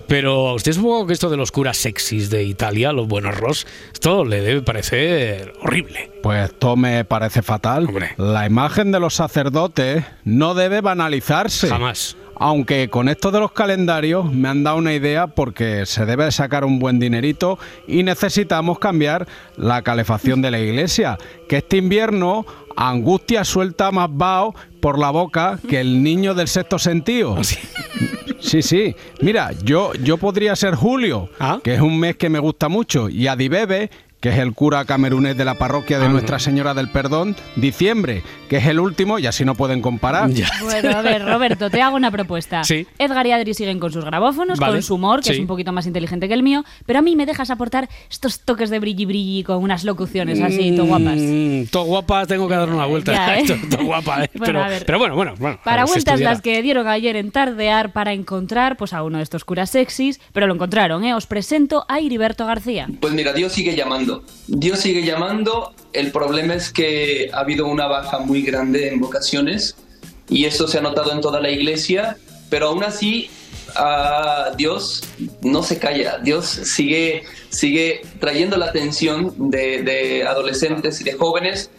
[0.07, 3.65] pero a usted supongo que esto de los curas sexys de Italia, los buenos ros,
[3.93, 6.11] esto le debe parecer horrible.
[6.21, 7.87] Pues esto me parece fatal.
[8.17, 11.69] La imagen de los sacerdotes no debe banalizarse.
[11.69, 12.17] Jamás.
[12.43, 16.65] Aunque con esto de los calendarios me han dado una idea porque se debe sacar
[16.65, 19.27] un buen dinerito y necesitamos cambiar
[19.57, 21.19] la calefacción de la iglesia.
[21.47, 26.79] Que este invierno Angustia suelta más vaho por la boca que el niño del sexto
[26.79, 27.37] sentido.
[28.39, 28.95] Sí, sí.
[29.21, 31.29] Mira, yo, yo podría ser Julio,
[31.63, 35.35] que es un mes que me gusta mucho, y Adibebe, que es el cura camerunés
[35.35, 39.43] de la parroquia de Nuestra Señora del Perdón, diciembre, que es el último, y así
[39.43, 40.29] no pueden comparar.
[40.63, 42.63] Bueno, a ver, Roberto, te hago una propuesta.
[42.63, 42.85] Sí.
[42.99, 44.73] Edgar y Adri siguen con sus grabófonos, Vale.
[44.73, 45.33] con su humor, que Sí.
[45.33, 48.41] es un poquito más inteligente que el mío, pero a mí me dejas aportar estos
[48.41, 51.17] toques de brilli brilli con unas locuciones así, todo guapas.
[51.17, 53.13] Mm, todo guapa, tengo que dar una vuelta.
[53.13, 53.45] Ya, ¿eh?
[53.81, 54.29] Guapa, ¿eh?
[54.33, 54.85] Bueno, pero, a ver.
[54.85, 55.59] pero bueno, bueno, bueno.
[55.63, 59.23] Para si vueltas las que dieron ayer en tardear para encontrar pues a uno de
[59.23, 61.15] estos curas sexys, pero lo encontraron, ¿eh?
[61.15, 62.87] Os presento a Heriberto García.
[62.99, 64.10] Pues mira, Dios sigue llamando.
[64.47, 65.73] Dios sigue llamando.
[65.93, 69.75] El problema es que ha habido una baja muy grande en vocaciones
[70.29, 72.17] y eso se ha notado en toda la iglesia,
[72.49, 73.29] pero aún así
[73.75, 75.03] ah, Dios
[75.41, 76.19] no se calla.
[76.19, 81.69] Dios sigue, sigue trayendo la atención de, de adolescentes y de jóvenes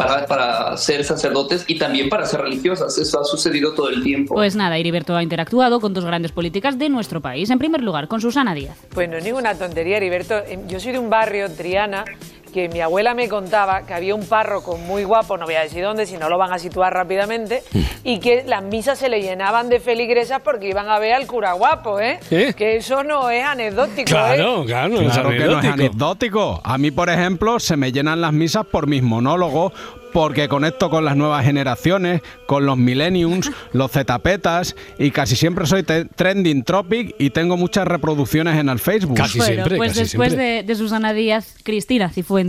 [0.00, 2.96] para, para ser sacerdotes y también para ser religiosas.
[2.96, 4.34] Eso ha sucedido todo el tiempo.
[4.34, 7.50] Pues nada, Heriberto ha interactuado con dos grandes políticas de nuestro país.
[7.50, 8.78] En primer lugar, con Susana Díaz.
[8.94, 10.38] Pues no es ninguna tontería, Heriberto.
[10.38, 12.04] Eh, Yo soy de un barrio, Triana,
[12.50, 15.82] que mi abuela me contaba que había un párroco muy guapo, no voy a decir
[15.82, 17.62] dónde, si no lo van a situar rápidamente,
[18.04, 21.52] y que las misas se le llenaban de feligresas porque iban a ver al cura
[21.52, 22.18] guapo, ¿eh?
[22.30, 22.54] ¿Eh?
[22.56, 24.66] Que eso no es anecdótico, Claro, ¿eh?
[24.66, 25.72] claro, no es Claro que no es anecdótico.
[25.72, 26.60] anecdótico.
[26.64, 29.72] A mí, por ejemplo, se me llenan las misas por mis monólogos,
[30.12, 35.84] porque conecto con las nuevas generaciones, con los millenniums, los zetapetas, y casi siempre soy
[35.84, 39.16] trending topic y tengo muchas reproducciones en el Facebook.
[39.36, 42.39] bueno, pues después de, de Susana Díaz, Cristina Cifuentes,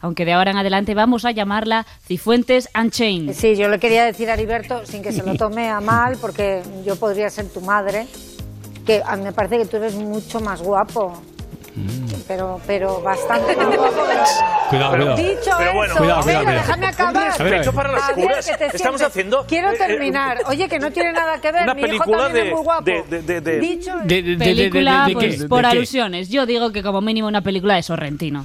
[0.00, 3.34] aunque de ahora en adelante vamos a llamarla Cifuentes Unchained.
[3.34, 6.62] Sí, yo le quería decir a Heriberto, sin que se lo tome a mal, porque
[6.84, 8.06] yo podría ser tu madre,
[8.86, 11.20] que a mí me parece que tú eres mucho más guapo.
[12.28, 15.16] Pero, pero bastante más guapo que los- Cuidado, cuidado.
[15.16, 16.58] Dicho Pero bueno, eso, cuidado, venga, cuidado, cuidado.
[16.60, 17.12] déjame acabar.
[17.68, 18.46] Un para ver, curas.
[18.46, 19.02] que te Estamos sientes.
[19.06, 20.38] haciendo, Quiero eh, eh, terminar.
[20.48, 21.62] Oye, que no tiene nada que ver.
[21.64, 22.84] una Mi hijo película también de- es muy guapo.
[22.84, 26.28] de- de- de- de- Dicho de- de- de- de- Película, de- de pues por alusiones.
[26.28, 28.44] Yo digo que como mínimo una película de Sorrentino.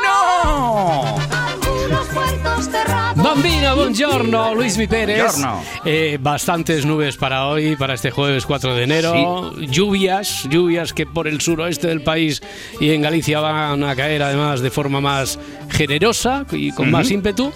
[3.91, 4.77] Buongiorno, Luis.
[4.77, 5.61] Buongiorno.
[5.83, 9.53] Eh, bastantes nubes para hoy, para este jueves 4 de enero.
[9.59, 12.41] Lluvias, lluvias que por el suroeste del país
[12.79, 15.37] y en Galicia van a caer además de forma más
[15.69, 16.97] generosa y con Ujú.
[16.97, 17.51] más ímpetu.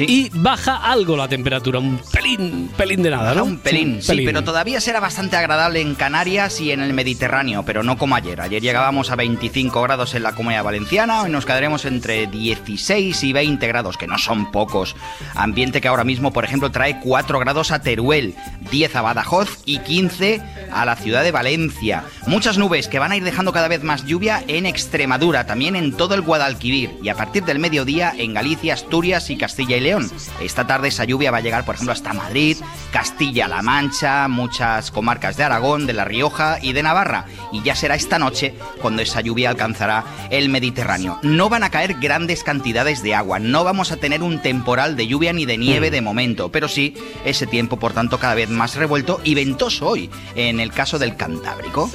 [0.00, 3.44] Y baja algo la temperatura, un pelín, pelín de nada, ¿no?
[3.44, 7.82] Un pelín, sí, pero todavía será bastante agradable en Canarias y en el Mediterráneo, pero
[7.82, 8.40] no como ayer.
[8.40, 13.32] Ayer llegábamos a 25 grados en la Comunidad Valenciana, hoy nos quedaremos entre 16 y
[13.32, 14.96] 20 grados, que no son pocos.
[15.34, 18.34] Ambiente que ahora mismo, por ejemplo, trae 4 grados a Teruel,
[18.70, 22.04] 10 a Badajoz y 15 a la ciudad de Valencia.
[22.26, 25.96] Muchas nubes que van a ir dejando cada vez más lluvia en Extremadura, también en
[25.96, 30.10] todo el Guadalquivir y a partir del mediodía en Galicia, Asturias y Castilla y León.
[30.40, 32.56] Esta tarde esa lluvia va a llegar, por ejemplo, hasta Madrid,
[32.92, 37.26] Castilla-La Mancha, muchas comarcas de Aragón, de La Rioja y de Navarra.
[37.52, 41.18] Y ya será esta noche cuando esa lluvia alcanzará el Mediterráneo.
[41.22, 45.06] No van a caer grandes cantidades de agua, no vamos a tener un temporal de
[45.06, 45.92] lluvia ni de nieve nieve Mm.
[45.92, 50.08] de momento, pero sí ese tiempo, por tanto, cada vez más revuelto y ventoso hoy,
[50.34, 51.90] en el caso del Cantábrico.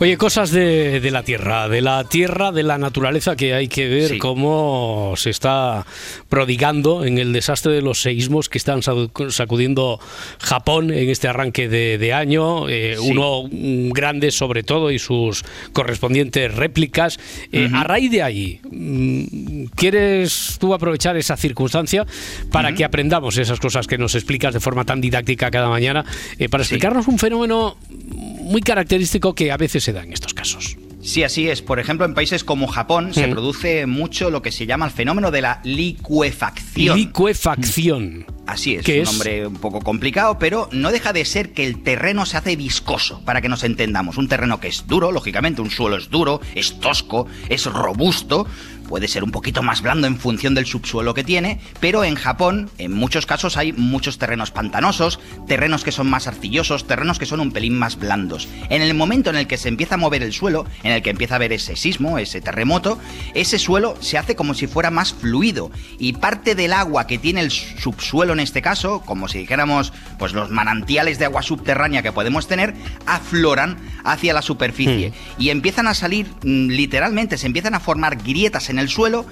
[0.00, 3.88] Oye, cosas de, de la tierra, de la tierra, de la naturaleza, que hay que
[3.88, 4.18] ver Sí.
[4.18, 5.84] cómo se está
[6.28, 9.98] prodigando en el desastre de los seísmos que están sacu- sacudiendo
[10.38, 12.68] Japón en este arranque de, de año.
[12.68, 13.10] eh, Sí.
[13.10, 17.18] Uno mm, grande sobre todo y sus correspondientes réplicas.
[17.52, 22.06] Eh, A raíz de ahí, mm, ¿quieres tú aprovechar esa circunstancia
[22.50, 23.05] para que aprendamos
[23.38, 26.04] esas cosas que nos explicas de forma tan didáctica cada mañana,
[26.38, 30.76] eh, para explicarnos un fenómeno muy característico que a veces se da en estos casos?
[31.02, 31.62] Sí, así es.
[31.62, 33.30] Por ejemplo, en países como Japón se Mm.
[33.30, 36.96] produce mucho lo que se llama el fenómeno de la licuefacción.
[36.98, 38.26] Licuefacción.
[38.46, 39.08] Así es, ¿Qué un es?
[39.12, 43.20] nombre un poco complicado, pero no deja de ser que el terreno se hace viscoso,
[43.24, 44.18] para que nos entendamos.
[44.18, 48.46] Un terreno que es duro, lógicamente, un suelo es duro, es tosco, es robusto,
[48.88, 52.70] puede ser un poquito más blando en función del subsuelo que tiene, pero en Japón,
[52.78, 57.40] en muchos casos, hay muchos terrenos pantanosos, terrenos que son más arcillosos, terrenos que son
[57.40, 58.48] un pelín más blandos.
[58.70, 61.10] En el momento en el que se empieza a mover el suelo, en el que
[61.10, 62.98] empieza a haber ese sismo, ese terremoto,
[63.34, 67.40] ese suelo se hace como si fuera más fluido y parte del agua que tiene
[67.40, 72.12] el subsuelo en este caso, como si dijéramos pues los manantiales de agua subterránea que
[72.12, 72.74] podemos tener,
[73.06, 78.70] afloran hacia la superficie y empiezan a salir mm, literalmente, se empiezan a formar grietas
[78.70, 79.26] en el suelo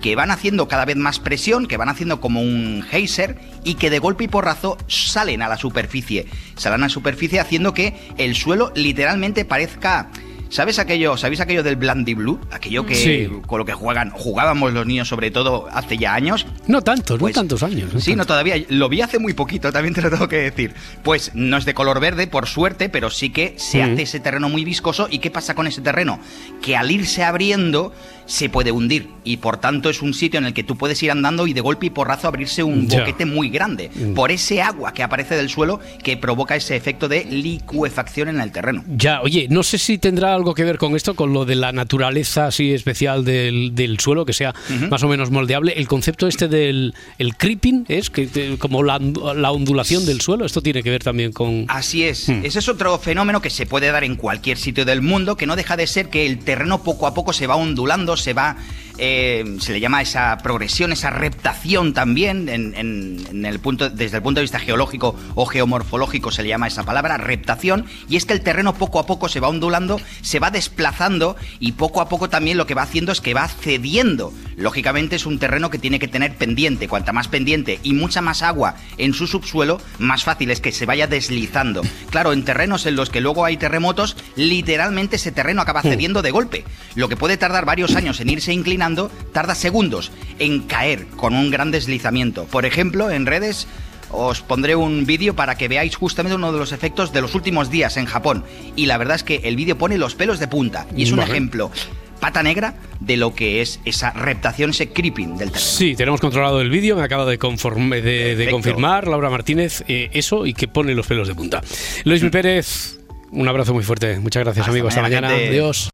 [0.00, 3.90] que van haciendo cada vez más presión, que van haciendo como un geyser y que
[3.90, 6.26] de golpe y porrazo salen a la superficie.
[6.56, 10.10] Salen a la superficie haciendo que el suelo literalmente parezca
[10.52, 12.40] ¿Sabes aquello, ¿Sabéis aquello del Blandy Blue?
[12.50, 13.28] Aquello que Sí.
[13.46, 16.44] con lo que juegan, jugábamos los niños sobre todo hace ya años.
[16.66, 17.94] No tantos, no tantos años.
[17.94, 18.56] no Sí, no todavía.
[18.68, 20.74] Lo vi hace muy poquito, también te lo tengo que decir.
[21.04, 23.92] Pues no es de color verde, por suerte, pero sí que se Mm.
[23.92, 25.06] hace ese terreno muy viscoso.
[25.08, 26.18] ¿Y qué pasa con ese terreno?
[26.60, 27.92] Que al irse abriendo
[28.30, 29.08] se puede hundir.
[29.24, 31.60] Y por tanto es un sitio en el que tú puedes ir andando y de
[31.60, 33.90] golpe y porrazo abrirse un boquete muy grande.
[33.92, 34.14] Mm.
[34.14, 38.52] Por ese agua que aparece del suelo que provoca ese efecto de licuefacción en el
[38.52, 38.84] terreno.
[38.88, 41.72] Ya, oye, no sé si tendrá algo que ver con esto, con lo de la
[41.72, 44.54] naturaleza así especial del, del suelo, que sea
[44.88, 45.72] más o menos moldeable.
[45.72, 49.00] El concepto este del el creeping es que como la,
[49.34, 51.64] la ondulación del suelo, esto tiene que ver también con...
[51.66, 52.28] Así es.
[52.28, 52.44] Hmm.
[52.44, 55.56] Ese es otro fenómeno que se puede dar en cualquier sitio del mundo, que no
[55.56, 58.56] deja de ser que el terreno poco a poco se va ondulando, se va.
[59.00, 64.18] Eh, se le llama esa progresión, esa reptación también, en, en- en el punto, desde
[64.18, 68.26] el punto de vista geológico o geomorfológico se le llama esa palabra, reptación, y es
[68.26, 72.08] que el terreno poco a poco se va ondulando, se va desplazando y poco a
[72.08, 74.32] poco también lo que va haciendo es que va cediendo.
[74.56, 78.42] Lógicamente es un terreno que tiene que tener pendiente, cuanta más pendiente y mucha más
[78.42, 81.80] agua en su subsuelo, más fácil es que se vaya deslizando.
[82.10, 86.30] Claro, en terrenos en los que luego hay terremotos, literalmente ese terreno acaba cediendo de
[86.30, 86.64] golpe.
[86.94, 88.89] Lo que puede tardar varios años en irse inclinando,
[89.32, 92.44] tarda segundos en caer con un gran deslizamiento.
[92.44, 93.66] Por ejemplo, en redes
[94.12, 97.70] os pondré un vídeo para que veáis justamente uno de los efectos de los últimos
[97.70, 98.44] días en Japón.
[98.74, 100.86] Y la verdad es que el vídeo pone los pelos de punta.
[100.96, 101.30] Y es un Vale.
[101.30, 101.70] ejemplo
[102.18, 105.58] pata negra de lo que es esa reptación, ese creeping del terreno.
[105.70, 108.50] Sí, tenemos controlado el vídeo, me acaba de, conforme- de, de Perfecto.
[108.52, 111.62] confirmar Laura Martínez eh, eso y que pone los pelos de punta.
[112.04, 112.98] Luis Pérez,
[113.30, 114.18] un abrazo muy fuerte.
[114.18, 114.88] Muchas gracias, amigo.
[114.88, 115.40] Hasta mañana, mañana.
[115.40, 115.56] gente.
[115.60, 115.90] Adiós.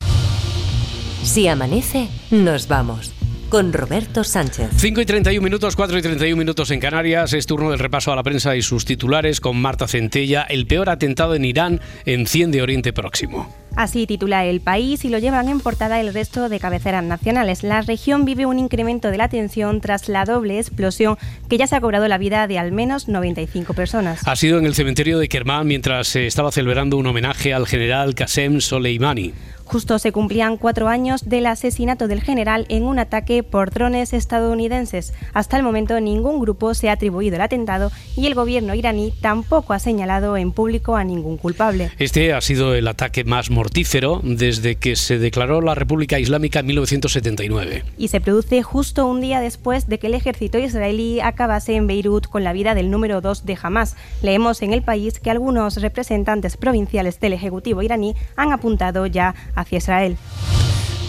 [1.27, 3.13] Si amanece, nos vamos.
[3.49, 4.71] Con Roberto Sánchez.
[4.77, 7.33] 5 y 31 minutos, 4 y 31 minutos en Canarias.
[7.33, 10.43] Es turno del repaso a la prensa y sus titulares con Marta Centella.
[10.43, 13.66] El peor atentado en Irán enciende Oriente Próximo.
[13.77, 17.63] Así titula El País y lo llevan en portada el resto de cabeceras nacionales.
[17.63, 21.19] La región vive un incremento de la tensión tras la doble explosión
[21.51, 24.27] que ya se ha cobrado la vida de al menos 95 personas.
[24.27, 28.15] Ha sido en el cementerio de Kermán mientras se estaba celebrando un homenaje al general
[28.15, 29.35] Qasem Soleimani.
[29.67, 35.13] Justo se cumplían cuatro años del asesinato del general en un ataque por drones estadounidenses.
[35.35, 39.73] Hasta el momento ningún grupo se ha atribuido el atentado y el gobierno iraní tampoco
[39.73, 41.91] ha señalado en público a ningún culpable.
[41.99, 46.67] Este ha sido el ataque más mortífero desde que se declaró la República Islámica en
[46.67, 47.83] 1979.
[47.99, 52.29] y se produce justo un día después de que el ejército israelí acabase en Beirut
[52.29, 53.97] con la vida del número 2 de Hamas.
[54.23, 59.79] Leemos en el país que algunos representantes provinciales del Ejecutivo iraní han apuntado ya hacia
[59.79, 60.17] Israel.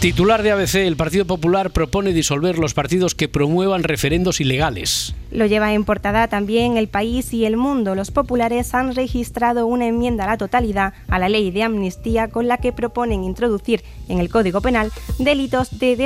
[0.00, 5.12] Titular de ABC, el Partido Popular propone disolver los partidos que promuevan referendos ilegales.
[5.30, 7.94] Lo lleva en portada también El País y El Mundo.
[7.94, 12.48] Los populares han registrado una enmienda a la totalidad a la ley de amnistía con
[12.48, 15.96] la que proponen introducir en el Código Penal delitos de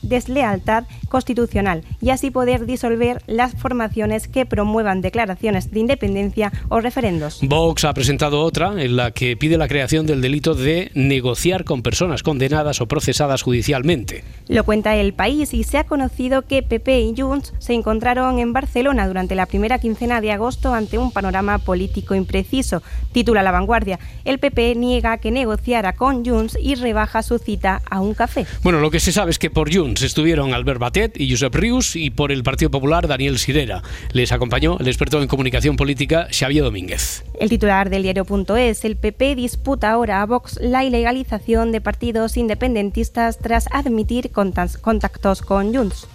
[0.00, 7.40] deslealtad constitucional y así poder disolver las formaciones que promuevan declaraciones de independencia o referendos.
[7.42, 11.82] Vox ha presentado otra en la que pide la creación del delito de negociar con
[11.82, 14.24] personas condenadas o procesadas judicialmente.
[14.48, 18.54] Lo cuenta El País y se ha conocido que PP y Junts se encontraron en
[18.54, 22.80] Barcelona Barcelona durante la primera quincena de agosto ante un panorama político impreciso.
[23.10, 23.98] Titula La Vanguardia.
[24.24, 28.46] El PP niega que negociara con Junts y rebaja su cita a un café.
[28.62, 31.96] Bueno, lo que se sabe es que por Junts estuvieron Albert Batet y Josep Rius
[31.96, 33.82] y por el Partido Popular Daniel Sirera.
[34.12, 37.24] Les acompañó el experto en comunicación política Xavier Domínguez.
[37.40, 43.38] El titular del diario.es, el PP disputa ahora a Vox la ilegalización de partidos independentistas
[43.38, 46.06] tras admitir contactos con Junts.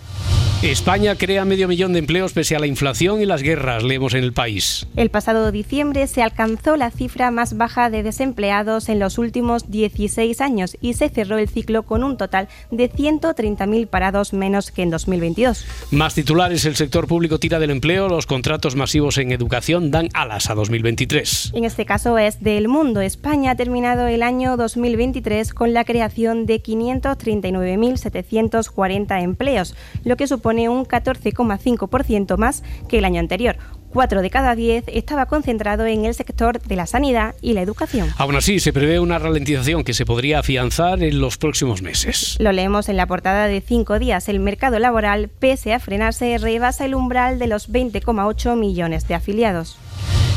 [0.63, 4.23] España crea medio millón de empleos pese a la inflación y las guerras, leemos en
[4.23, 4.87] el país.
[4.95, 10.41] El pasado diciembre se alcanzó la cifra más baja de desempleados en los últimos 16
[10.41, 14.89] años y se cerró el ciclo con un total de 130.000 parados menos que en
[14.89, 15.63] 2022.
[15.91, 20.49] Más titulares, el sector público tira del empleo, los contratos masivos en educación dan alas
[20.49, 21.51] a 2023.
[21.53, 23.01] En este caso es del mundo.
[23.01, 30.46] España ha terminado el año 2023 con la creación de 539.740 empleos, lo que supone
[30.69, 33.57] un 14,5% más que el año anterior.
[33.89, 38.09] Cuatro de cada diez estaba concentrado en el sector de la sanidad y la educación.
[38.17, 42.35] Aún así, se prevé una ralentización que se podría afianzar en los próximos meses.
[42.39, 44.27] Lo leemos en la portada de cinco días.
[44.29, 49.77] El mercado laboral, pese a frenarse, rebasa el umbral de los 20,8 millones de afiliados.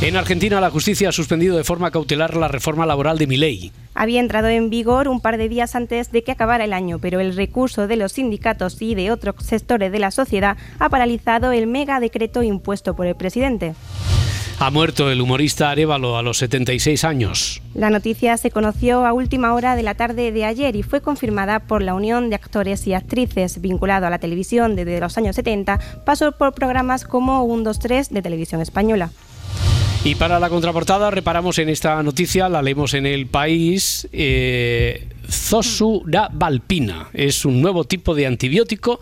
[0.02, 3.70] En Argentina, la justicia ha suspendido de forma cautelar la reforma laboral de Milei.
[3.94, 7.20] Había entrado en vigor un par de días antes de que acabara el año, pero
[7.20, 11.66] el recurso de los sindicatos y de otros sectores de la sociedad ha paralizado el
[11.66, 13.74] mega decreto impuesto por el presidente.
[14.58, 17.60] Ha muerto el humorista Arevalo a los 76 años.
[17.74, 21.60] La noticia se conoció a última hora de la tarde de ayer y fue confirmada
[21.60, 25.78] por la Unión de Actores y Actrices vinculado a la televisión desde los años 70,
[26.06, 29.10] pasó por programas como 1, 2, 3 de televisión española.
[30.02, 34.08] Y para la contraportada reparamos en esta noticia, la leemos en el país.
[34.12, 39.00] Eh, Zosurabalpina es un nuevo tipo de antibiótico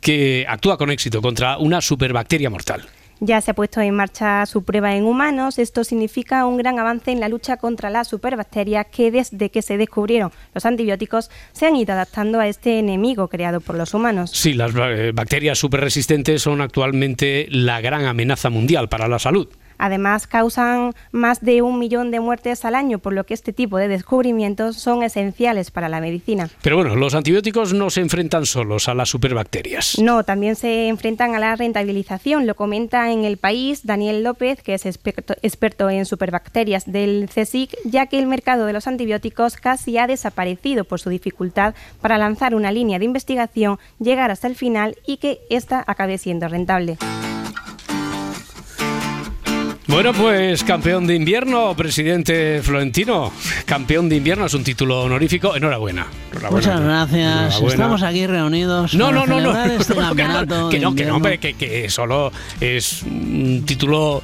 [0.00, 2.82] que actúa con éxito contra una superbacteria mortal.
[3.20, 5.58] Ya se ha puesto en marcha su prueba en humanos.
[5.58, 9.76] Esto significa un gran avance en la lucha contra las superbacterias que desde que se
[9.76, 14.30] descubrieron los antibióticos se han ido adaptando a este enemigo creado por los humanos.
[14.32, 19.48] Sí, las eh, bacterias superresistentes son actualmente la gran amenaza mundial para la salud.
[19.78, 23.78] Además, causan más de un millón de muertes al año, por lo que este tipo
[23.78, 26.48] de descubrimientos son esenciales para la medicina.
[26.62, 29.98] Pero bueno, los antibióticos no se enfrentan solos a las superbacterias.
[29.98, 32.46] No, también se enfrentan a la rentabilización.
[32.46, 37.76] Lo comenta en el país Daniel López, que es experto, experto en superbacterias del CSIC,
[37.84, 42.54] ya que el mercado de los antibióticos casi ha desaparecido por su dificultad para lanzar
[42.54, 46.98] una línea de investigación, llegar hasta el final y que ésta acabe siendo rentable.
[49.88, 53.32] Bueno, pues campeón de invierno, presidente Florentino.
[53.64, 55.56] Campeón de invierno es un título honorífico.
[55.56, 56.06] Enhorabuena.
[56.30, 56.50] Enhorabuena.
[56.56, 57.36] Muchas gracias.
[57.36, 57.68] Enhorabuena.
[57.72, 58.92] Estamos aquí reunidos.
[58.94, 59.64] No, para no, no, no.
[59.64, 63.64] Este No, que no, campeonato que no, que no, hombre, que, que solo es un
[63.66, 64.22] título.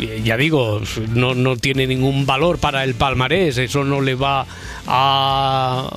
[0.00, 0.80] eh, Ya digo,
[1.14, 4.44] no, no tiene ningún valor para el palmarés, eso no le va
[4.88, 5.88] a,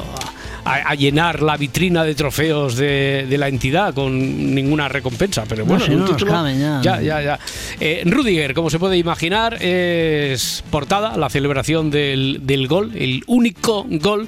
[0.70, 5.44] a, a llenar la vitrina de trofeos de, de la entidad con ninguna recompensa.
[5.48, 6.82] Pero No, bueno, si un no nos título- caben ya.
[6.82, 7.40] ya, ya, ya.
[7.80, 13.86] Eh, Rudiger, como se puede imaginar, es portada la celebración del, del gol, el único
[13.90, 14.28] gol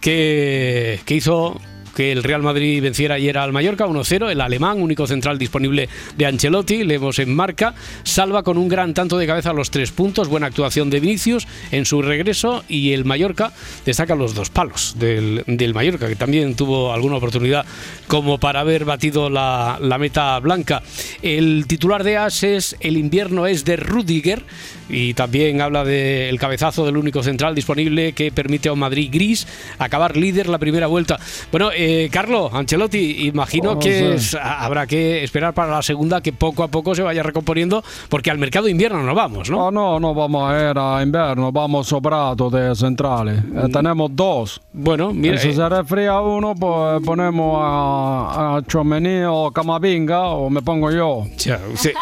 [0.00, 1.60] que, que hizo
[1.98, 6.26] que el Real Madrid venciera ayer al Mallorca 1-0, el alemán, único central disponible de
[6.26, 10.46] Ancelotti, leemos en marca, salva con un gran tanto de cabeza los tres puntos, buena
[10.46, 13.52] actuación de Vinicius en su regreso y el Mallorca
[13.84, 17.66] destaca los dos palos del, del Mallorca, que también tuvo alguna oportunidad
[18.06, 20.84] como para haber batido la, la meta blanca.
[21.20, 24.44] El titular de AS es El invierno es de Rudiger
[24.88, 29.46] y también habla del cabezazo del único central disponible que permite a un Madrid gris
[29.78, 31.18] acabar líder la primera vuelta.
[31.50, 36.32] Bueno, eh, Carlo, Ancelotti, imagino Oh, que es- habrá que esperar para la segunda que
[36.32, 39.70] poco a poco se vaya recomponiendo porque al mercado de invierno no vamos, ¿no?
[39.70, 43.38] No, no, no vamos a ir a invierno, vamos sobrados de centrales.
[43.38, 44.60] Eh, tenemos dos.
[44.72, 50.48] Bueno, mira, Si eh, se resfría uno, pues ponemos a, a Chomení o Camavinga o
[50.48, 51.24] me pongo yo.
[51.38, 51.92] Ya, usted,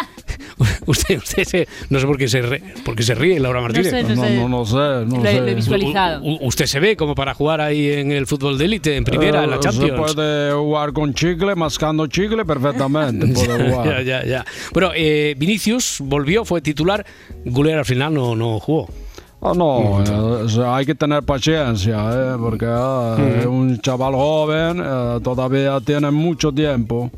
[0.86, 3.90] usted, no sé por qué se, re- por qué se ríe, Laura Martínez.
[3.90, 4.36] sé, no No, sé.
[4.36, 5.40] no, no sé, no Lo- sé.
[5.40, 6.22] lo he visualizado.
[6.22, 9.44] U- usted se ve como para jugar ahí en el fútbol de élite, en primera,
[9.44, 10.10] en la Eh, Champions.
[10.10, 13.26] Se puede jugar con chicle, mascando chicle perfectamente.
[13.34, 14.02] puede jugar.
[14.04, 14.44] ya, ya, ya.
[14.72, 17.04] Bueno, eh, Vinicius volvió, fue titular.
[17.44, 18.88] Guller al final no, no jugó.
[19.42, 20.10] Ah, no, eh,
[20.44, 23.22] o sea, hay que tener paciencia, eh, porque Ujú.
[23.40, 27.10] es un chaval joven, eh, todavía tiene mucho tiempo.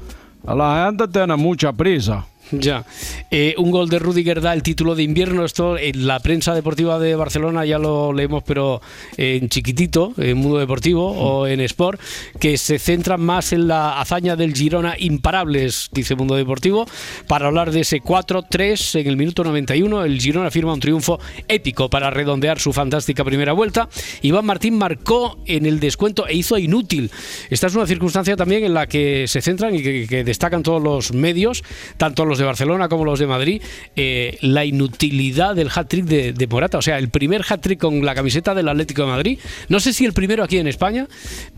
[0.46, 2.26] La gente tiene mucha prisa.
[2.50, 2.84] Ya.
[3.30, 5.44] Eh, un gol de Rudiger da el título de invierno.
[5.44, 8.80] Esto en la prensa deportiva de Barcelona ya lo leemos, pero
[9.16, 12.00] en chiquitito, en Mundo Deportivo o en Sport,
[12.40, 16.86] que se centran más en la hazaña del Girona imparables, dice Mundo Deportivo,
[17.26, 20.04] para hablar de ese 4-3 en el minuto 91.
[20.04, 23.88] El Girona firma un triunfo épico para redondear su fantástica primera vuelta.
[24.22, 27.10] Iván Martín marcó en el descuento e hizo inútil.
[27.50, 30.82] Esta es una circunstancia también en la que se centran y que, que destacan todos
[30.82, 31.62] los medios,
[31.98, 33.62] tanto los de Barcelona como los de Madrid,
[33.96, 36.78] eh, la inutilidad del hat-trick de, de Morata.
[36.78, 39.38] O sea, el primer hat-trick con la camiseta del Atlético de Madrid.
[39.68, 41.06] No sé si el primero aquí en España,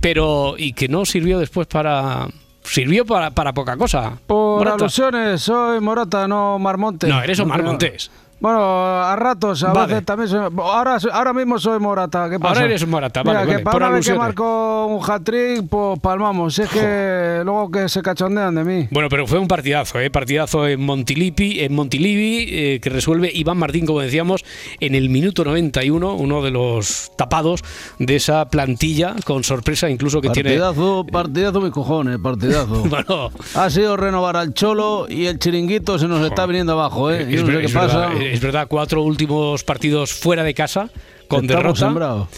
[0.00, 2.28] pero y que no sirvió después para...
[2.62, 4.18] Sirvió para, para poca cosa.
[4.26, 4.84] Por Morata.
[4.84, 7.08] alusiones, soy Morata, no Marmontes.
[7.08, 8.10] No, eres Omar Montes.
[8.40, 8.58] Bueno,
[9.02, 9.92] a ratos, a Vale.
[9.92, 10.40] veces también soy...
[10.58, 12.54] Ahora, ahora mismo soy Morata, ¿qué pasa?
[12.54, 16.54] Ahora eres Morata, Mira, vale, que para una vez que marcó un hat-trick, pues palmamos.
[16.54, 18.88] Si es que luego que se cachondean de mí.
[18.90, 20.10] Bueno, pero fue un partidazo, ¿eh?
[20.10, 24.42] partidazo en Montilipi, en Montilivi, eh, que resuelve Iván Martín, como decíamos,
[24.80, 27.62] en el minuto 91, uno de los tapados
[27.98, 30.50] de esa plantilla, con sorpresa incluso que tiene...
[30.50, 32.84] Partidazo, partidazo mis cojones, partidazo.
[32.90, 37.26] Bueno, Ha sido renovar al Cholo y el chiringuito se nos está viniendo abajo, ¿eh?
[37.30, 38.08] Yo no sé qué pasa.
[38.08, 40.90] verdad, es verdad, cuatro últimos partidos fuera de casa,
[41.28, 42.28] con Estamos derrota.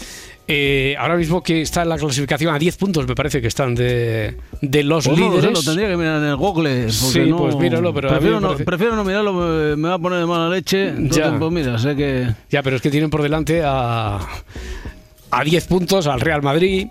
[0.45, 3.75] Eh, ahora mismo que está en la clasificación a 10 puntos, me parece que están
[3.75, 5.57] de, de los Pues no lo sé, líderes.
[5.59, 6.91] lo tendría que mirar en el Google.
[6.91, 9.31] Sí, no- pues míralo, pero prefiero, no, parece- prefiero no mirarlo,
[9.77, 10.93] me, va a poner de mala leche.
[11.09, 11.39] Ya.
[11.39, 12.27] pues mira, sé que.
[12.49, 14.19] Ya, pero es que tienen por delante a,
[15.31, 16.87] a 10 puntos al Real Madrid,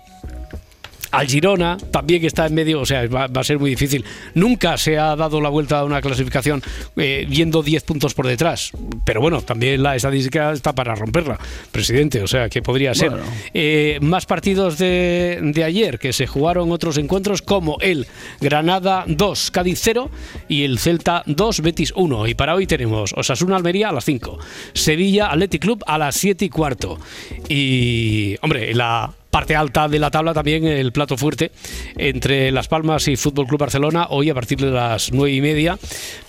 [1.13, 4.03] al Girona, también que está en medio, o sea, va, va a ser muy difícil.
[4.33, 6.63] Nunca se ha dado la vuelta a una clasificación
[6.97, 8.71] eh, yendo 10 puntos por detrás.
[9.05, 11.39] Pero bueno, también la estadística está para romperla,
[11.71, 13.11] presidente, o sea, que podría ser.
[13.11, 13.25] Bueno.
[13.53, 18.07] Eh, más partidos de, de ayer, que se jugaron otros encuentros como el
[18.41, 20.09] Granada 2, Cádiz 0
[20.47, 22.27] y el Celta 2, Betis 1.
[22.27, 24.39] Y para hoy tenemos Osasuna Almería a las 5,
[24.73, 26.99] Sevilla Athletic Club a las 7 y cuarto.
[27.47, 31.51] Y, hombre, la parte alta de la tabla también el plato fuerte
[31.97, 35.79] entre Las Palmas y Fútbol Club Barcelona hoy a partir de las nueve y media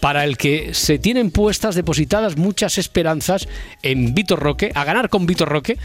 [0.01, 3.47] para el que se tienen puestas depositadas muchas esperanzas
[3.83, 5.77] en Vitor Roque a ganar con Vitor Roque.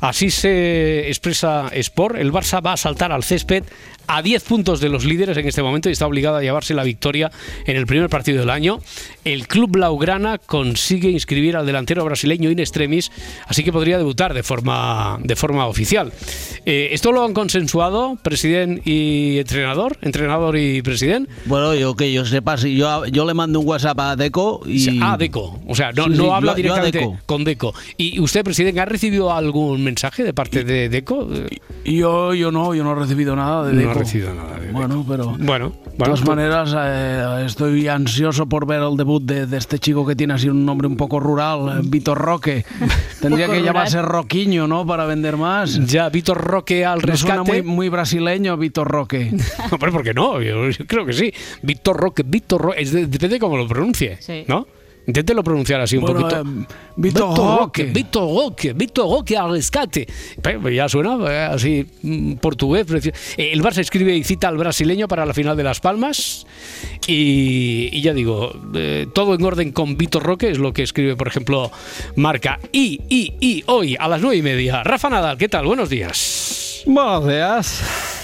[0.00, 2.14] Así se expresa Sport.
[2.14, 3.64] El Barça va a saltar al césped
[4.08, 6.82] a 10 puntos de los líderes en este momento y está obligado a llevarse la
[6.82, 7.30] victoria
[7.66, 8.80] en el primer partido del año.
[9.24, 13.12] El club Blaugrana consigue inscribir al delantero brasileño in extremis,
[13.46, 16.12] así que podría debutar de forma, de forma oficial.
[16.66, 19.98] Eh, ¿Esto lo han consensuado presidente y entrenador?
[20.02, 21.30] ¿Entrenador y presidente?
[21.44, 25.00] Bueno, yo que yo sepa, si yo, yo le mando un WhatsApp a Deco y.
[25.02, 25.60] Ah, Deco.
[25.68, 27.18] O sea, no, Sí, no sí, habla yo- yo a directamente Deco.
[27.26, 27.74] con Deco.
[27.98, 31.28] ¿Y usted, presidente, ha recibido algún mensaje de parte de Deco?
[31.84, 33.97] Yo, yo no, yo no he recibido nada de Deco.
[33.98, 35.36] Recibido nada de Bueno, pero...
[35.38, 39.78] Bueno, De todas pues- maneras, eh, estoy ansioso por ver el debut de, de este
[39.78, 42.64] chico que tiene así un nombre un poco rural, eh, Vitor Roque.
[43.20, 44.86] Tendría que llamarse Roquiño, ¿no?
[44.86, 45.78] Para vender más.
[45.86, 47.62] Ya, Vitor Roque al suena rescate.
[47.62, 49.32] muy, muy brasileño, Vitor Roque.
[49.70, 50.40] Hombre, ¿por qué no?
[50.40, 51.32] Yo, yo creo que sí.
[51.62, 54.44] Víctor Roque, Víctor Roque, es de- depende de cómo lo pronuncie, Sí.
[54.46, 54.66] ¿no?
[55.08, 56.40] Inténtelo pronunciar así un Bueno, poquito.
[56.42, 57.84] eh, Víctor Roque.
[57.84, 60.06] Víctor Roque, Víctor Roque al rescate.
[60.42, 62.86] Pero Ya suena eh, así mm, portugués.
[63.38, 66.46] Eh, El Barça escribe y cita al brasileño para la final de Las Palmas.
[67.06, 71.16] Y, y ya digo, eh, todo en orden con Víctor Roque, es lo que escribe,
[71.16, 71.72] por ejemplo,
[72.16, 72.60] Marca.
[72.70, 74.82] Y, y, y hoy a las nueve y media.
[74.84, 75.64] Rafa Nadal, ¿qué tal?
[75.64, 76.82] Buenos días.
[76.84, 78.17] Buenos días.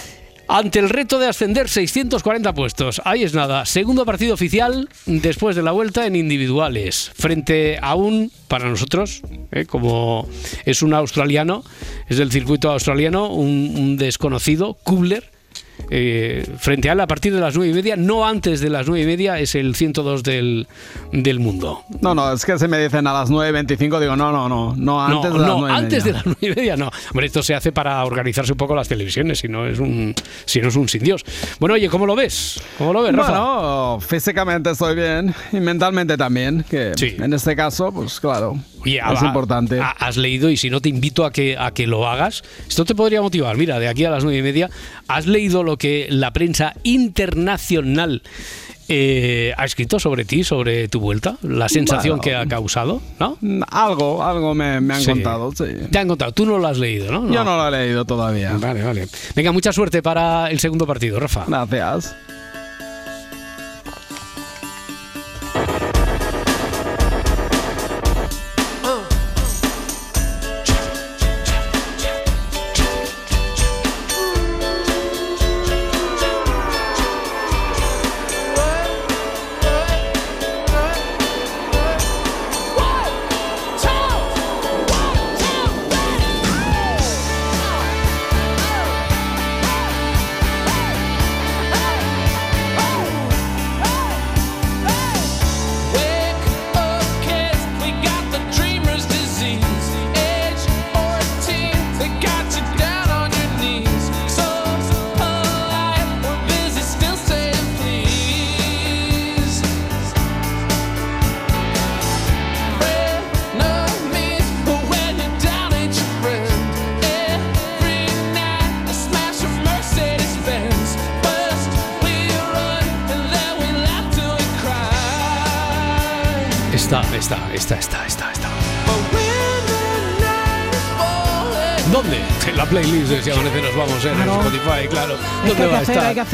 [0.57, 3.03] Ante el reto de ascender 640 puestos.
[3.05, 3.67] Ahí es nada.
[3.67, 7.11] Segundo partido oficial después de la vuelta en individuales.
[7.13, 10.29] Frente a un, para nosotros, eh, como
[10.65, 11.65] es un australiano,
[12.09, 15.34] es del circuito australiano, un, un desconocido, Kubler.
[15.91, 18.87] Eh, frente a él a partir de las nueve y media, no antes de las
[18.87, 20.67] nueve y media, es el 102 del,
[21.13, 21.85] del mundo.
[22.01, 25.05] No, no, es que se me dicen a las 9.25, digo, no, no, no, no,
[25.05, 26.91] antes no, de las no, 9 y antes de las nueve y media no.
[27.11, 30.15] Hombre, esto se hace para organizarse un poco las televisiones, si no es un,
[30.45, 31.25] si no es un sin Dios.
[31.59, 32.61] Bueno, oye, ¿cómo lo ves?
[32.79, 33.31] ¿Cómo lo ves, Rafa?
[33.31, 39.23] Bueno, físicamente estoy bien y mentalmente también, que en este caso, pues claro, Oye, es
[39.23, 39.81] ha- importante.
[39.81, 42.85] ha- has leído y si no te invito a que, a que lo hagas, esto
[42.85, 43.57] te podría motivar.
[43.57, 44.71] Mira, de aquí a las nueve y media,
[45.09, 48.23] has leído lo que la prensa internacional
[48.89, 52.23] eh, ha escrito sobre ti, sobre tu vuelta, la sensación Bueno.
[52.23, 53.39] que ha causado, ¿no?
[53.71, 55.11] Algo, algo me, me han Sí.
[55.11, 55.65] contado, sí.
[55.91, 57.33] Te han contado, tú no lo has leído, ¿no?
[57.33, 58.53] Yo no lo he leído todavía.
[58.59, 59.09] Vale, vale.
[59.35, 61.47] Venga, mucha suerte para el segundo partido, Rafa.
[61.49, 62.15] Gracias.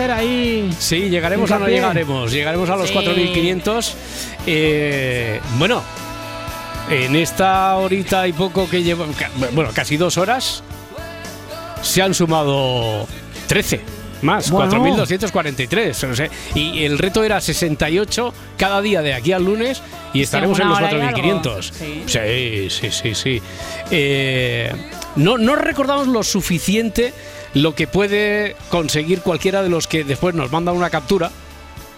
[0.00, 0.70] Hacer, ahí.
[0.78, 2.32] Sí, llegaremos o no llegaremos.
[2.32, 2.94] Llegaremos a los Sí.
[2.94, 3.94] 4.500.
[4.46, 5.82] Eh, bueno,
[6.90, 9.06] en esta horita y poco que lleva,
[9.52, 10.62] bueno, casi dos horas,
[11.82, 13.06] se han sumado
[13.46, 13.80] 13
[14.22, 14.70] más, Bueno.
[14.72, 16.06] 4.243.
[16.08, 16.30] no sé.
[16.54, 19.82] Y el reto era 68 cada día de aquí al lunes
[20.12, 21.72] y estaremos en los hora y 4.500.
[22.06, 23.42] Sí, sí, sí, sí.
[23.90, 24.72] Eh,
[25.16, 27.12] no, no recordamos lo suficiente
[27.54, 31.30] lo que puede conseguir cualquiera de los que después nos mandan una captura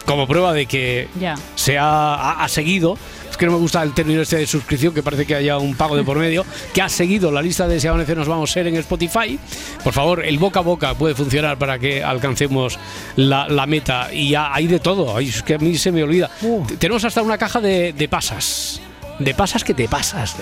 [0.07, 1.37] como prueba de que Ya.
[1.55, 2.99] se ha, ha- ha seguido.
[3.31, 5.75] Es que no me gusta el término este de suscripción, que parece que haya un
[5.75, 6.45] pago de por medio,
[6.75, 9.39] que ha seguido la lista de Si Amanece nos vamos a ser en Spotify.
[9.83, 12.79] Por favor, el boca a boca puede funcionar para que alcancemos
[13.17, 14.13] la, la meta.
[14.13, 15.17] Y ya hay de todo.
[15.17, 16.31] Ay, es que a mí se me olvida.
[16.69, 18.81] T- Tenemos hasta una caja de, de pasas.
[19.25, 20.37] De pasas que te pasas.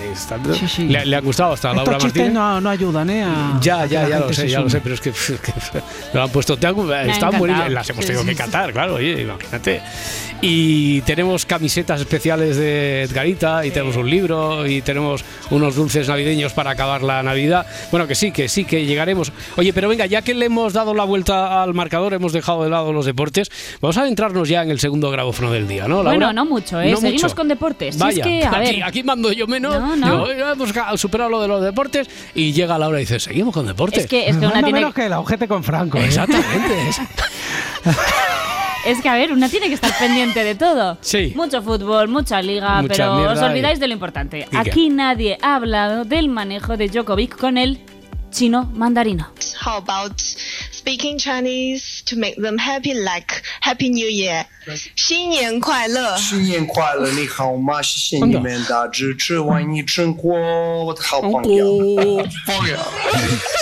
[0.59, 0.87] Sí, sí.
[0.87, 2.31] Le, le ha gustado hasta Laura Estos Martínez.
[2.33, 3.23] no, no ayudan, ¿eh?
[3.23, 5.11] a- Ya, ya, ya lo sé, ya lo sé, pero es que,
[5.41, 5.53] que
[6.13, 6.57] lo han puesto.
[6.57, 9.81] te han- están buenísimas, las hemos tenido que catar, claro, oye, imagínate.
[10.43, 16.53] Y tenemos camisetas especiales de Edgarita, y tenemos un libro, y tenemos unos dulces navideños
[16.53, 17.65] para acabar la Navidad.
[17.91, 19.31] Bueno, que sí, que sí, que llegaremos.
[19.57, 22.71] Oye, pero venga, ya que le hemos dado la vuelta al marcador, hemos dejado de
[22.71, 23.51] lado los deportes,
[23.81, 25.97] vamos a adentrarnos ya en el segundo grabófono del día, ¿no?
[26.01, 26.09] Laura?
[26.11, 26.89] Bueno, no mucho, ¿eh?
[26.91, 27.35] No Seguimos mucho.
[27.35, 27.93] con deportes.
[27.95, 29.79] Si Vaya, es que, a ver, aquí mando yo menos.
[29.79, 30.05] No, no.
[30.11, 33.53] Digo, "Oiga, hemos ca- superado lo de los deportes y llega Laura y dice, seguimos
[33.53, 34.03] con deportes.
[34.03, 35.97] Es que- es que una tiene- menos que el ojete con Franco.
[35.97, 36.05] ¿eh?
[36.05, 36.89] Exactamente.
[38.85, 40.97] es que, a ver, una tiene que estar pendiente de todo.
[41.01, 41.33] Sí.
[41.35, 44.39] Mucho fútbol, mucha liga, Mucha pero os y- olvidáis de lo importante.
[44.39, 44.57] ¿Y qué?
[44.57, 47.79] Aquí nadie ha hablado del manejo de Djokovic con el
[48.31, 49.29] chino mandarino.
[49.65, 50.13] How about
[50.80, 54.46] speaking Chinese to make them happy like Happy New Year?
[54.96, 56.16] 新年快乐！
[56.16, 57.80] 新年快乐，你好吗？
[57.80, 61.66] 谢谢你们的支持，为你中国，我的好朋友。
[62.46, 62.76] 朋友。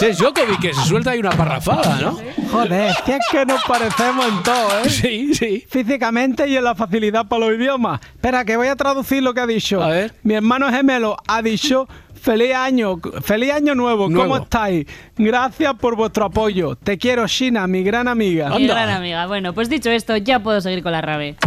[0.01, 2.19] Ese es Djokovic que se suelta ahí una parrafada, ¿no?
[2.51, 4.89] Joder, si es que nos parecemos en todo, ¿eh?
[4.89, 5.67] Sí, sí.
[5.69, 8.01] Físicamente y en la facilidad para los idiomas.
[8.01, 9.83] Espera, que voy a traducir lo que ha dicho.
[9.83, 10.15] A ver.
[10.23, 11.87] Mi hermano gemelo ha dicho.
[12.22, 14.10] Feliz año, feliz año nuevo.
[14.10, 14.30] Nuevo.
[14.30, 14.86] ¿Cómo estáis?
[15.18, 16.76] Gracias por vuestro apoyo.
[16.76, 18.50] Te quiero, Shina, mi gran amiga.
[18.58, 19.26] Mi gran amiga.
[19.28, 21.38] Bueno, pues dicho esto, ya puedo seguir con la rave.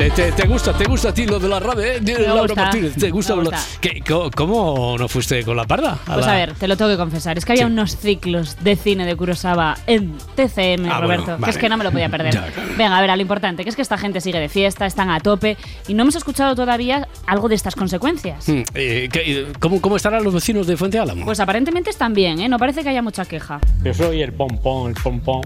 [0.00, 2.00] ¿Te, te, te gusta, te gusta a ti lo de la rave, eh?
[2.00, 3.34] Me Laura gusta, Martínez, ¿te gusta?
[3.36, 3.58] lo- gusta.
[3.82, 5.98] ¿Qué- co- ¿Cómo no fuiste con la parda?
[6.06, 7.36] Pues la- a ver, te lo tengo que confesar.
[7.36, 7.72] Es que había Sí.
[7.72, 11.58] unos ciclos de cine de Kurosawa en TCM, Ah, Roberto, bueno, que es vale.
[11.58, 12.32] que no me lo podía perder.
[12.32, 12.70] Ya, claro.
[12.78, 15.10] Venga, a ver, a lo importante, que es que esta gente sigue de fiesta, están
[15.10, 18.48] a tope y no hemos escuchado todavía algo de estas consecuencias.
[18.48, 21.26] Mm, eh, ¿qué- ¿cómo, ¿Cómo estarán los vecinos de Fuente Álamo?
[21.26, 22.48] Pues aparentemente están bien, ¿eh?
[22.48, 23.60] No parece que haya mucha queja.
[23.84, 25.42] Yo soy el pompón, el pompón.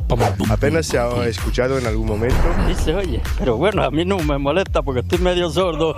[0.48, 2.36] Apenas se ha escuchado en algún momento.
[2.68, 5.96] Sí se oye, pero bueno, a mí no me molesta porque estoy medio sordo.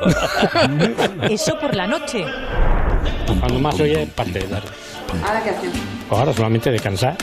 [1.28, 2.24] Eso por la noche.
[3.40, 4.68] Cuando más oye es parte de tarde.
[5.22, 5.76] ¿Ahora qué hacemos?
[6.08, 7.16] Ahora solamente descansar.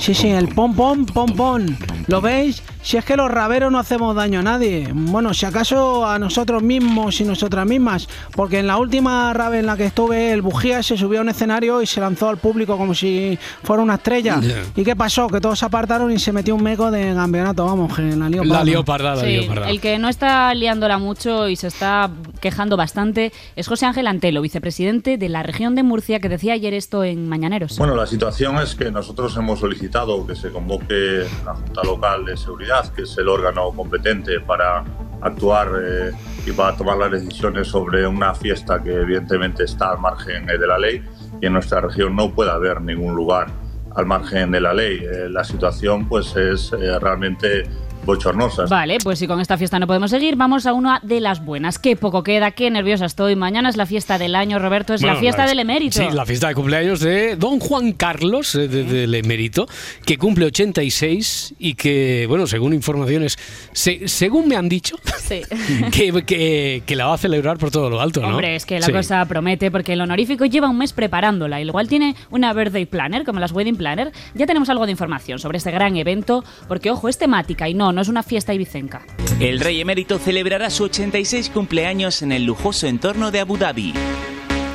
[0.00, 1.66] Sí, sí, el pom pom pom pom.
[2.06, 2.62] ¿Lo veis?
[2.82, 4.88] Si es que los raveros no hacemos daño a nadie.
[4.92, 8.08] Bueno, si acaso a nosotros mismos y nosotras mismas.
[8.36, 11.28] Porque en la última rave en la que estuve, el bujía se subió a un
[11.28, 14.40] escenario y se lanzó al público como si fuera una estrella.
[14.76, 15.26] ¿Y qué pasó?
[15.26, 17.64] Que todos se apartaron y se metió un meco de campeonato.
[17.64, 18.64] Vamos, que la lió La parda.
[18.64, 19.68] lió parda, la Sí, lió parda.
[19.70, 22.08] el que no está liándola mucho y se está
[22.40, 26.72] quejando bastante es José Ángel Antelo, vicepresidente de la región de Murcia, que decía ayer
[26.72, 27.76] esto en Mañaneros.
[27.78, 32.36] Bueno, la situación es que nosotros hemos solicitado que se convoque la Junta Local de
[32.36, 34.84] Seguridad, que es el órgano competente para
[35.20, 36.12] actuar eh,
[36.46, 40.66] y para tomar las decisiones sobre una fiesta que evidentemente está al margen eh, de
[40.68, 41.02] la ley
[41.40, 43.48] y en nuestra región no puede haber ningún lugar
[43.96, 45.00] al margen de la ley.
[45.02, 47.64] Eh, la situación pues es eh, realmente
[48.06, 48.64] bochornosa.
[48.66, 51.78] Vale, pues si con esta fiesta no podemos seguir, vamos a una de las buenas.
[51.78, 53.36] Qué poco queda, qué nerviosa estoy.
[53.36, 55.98] Mañana es la fiesta del año, Roberto, es la fiesta del emérito.
[55.98, 59.66] Sí, la fiesta de cumpleaños de don Juan Carlos, eh, de- del emérito,
[60.04, 63.38] que cumple 86 y que, bueno, según informaciones,
[63.72, 65.42] se- según me han dicho, Sí.
[65.92, 68.28] que, que- que la va a celebrar por todo lo alto, ¿no?
[68.28, 68.92] Hombre, es que la Sí.
[68.92, 71.60] cosa promete porque el honorífico lleva un mes preparándola.
[71.60, 74.12] Igual tiene una birthday planner, como las wedding planner.
[74.34, 77.92] Ya tenemos algo de información sobre este gran evento, porque ojo, es temática y no,
[77.96, 79.06] no es una fiesta ibicenca.
[79.40, 83.94] El rey emérito celebrará su 86 cumpleaños en el lujoso entorno de Abu Dhabi.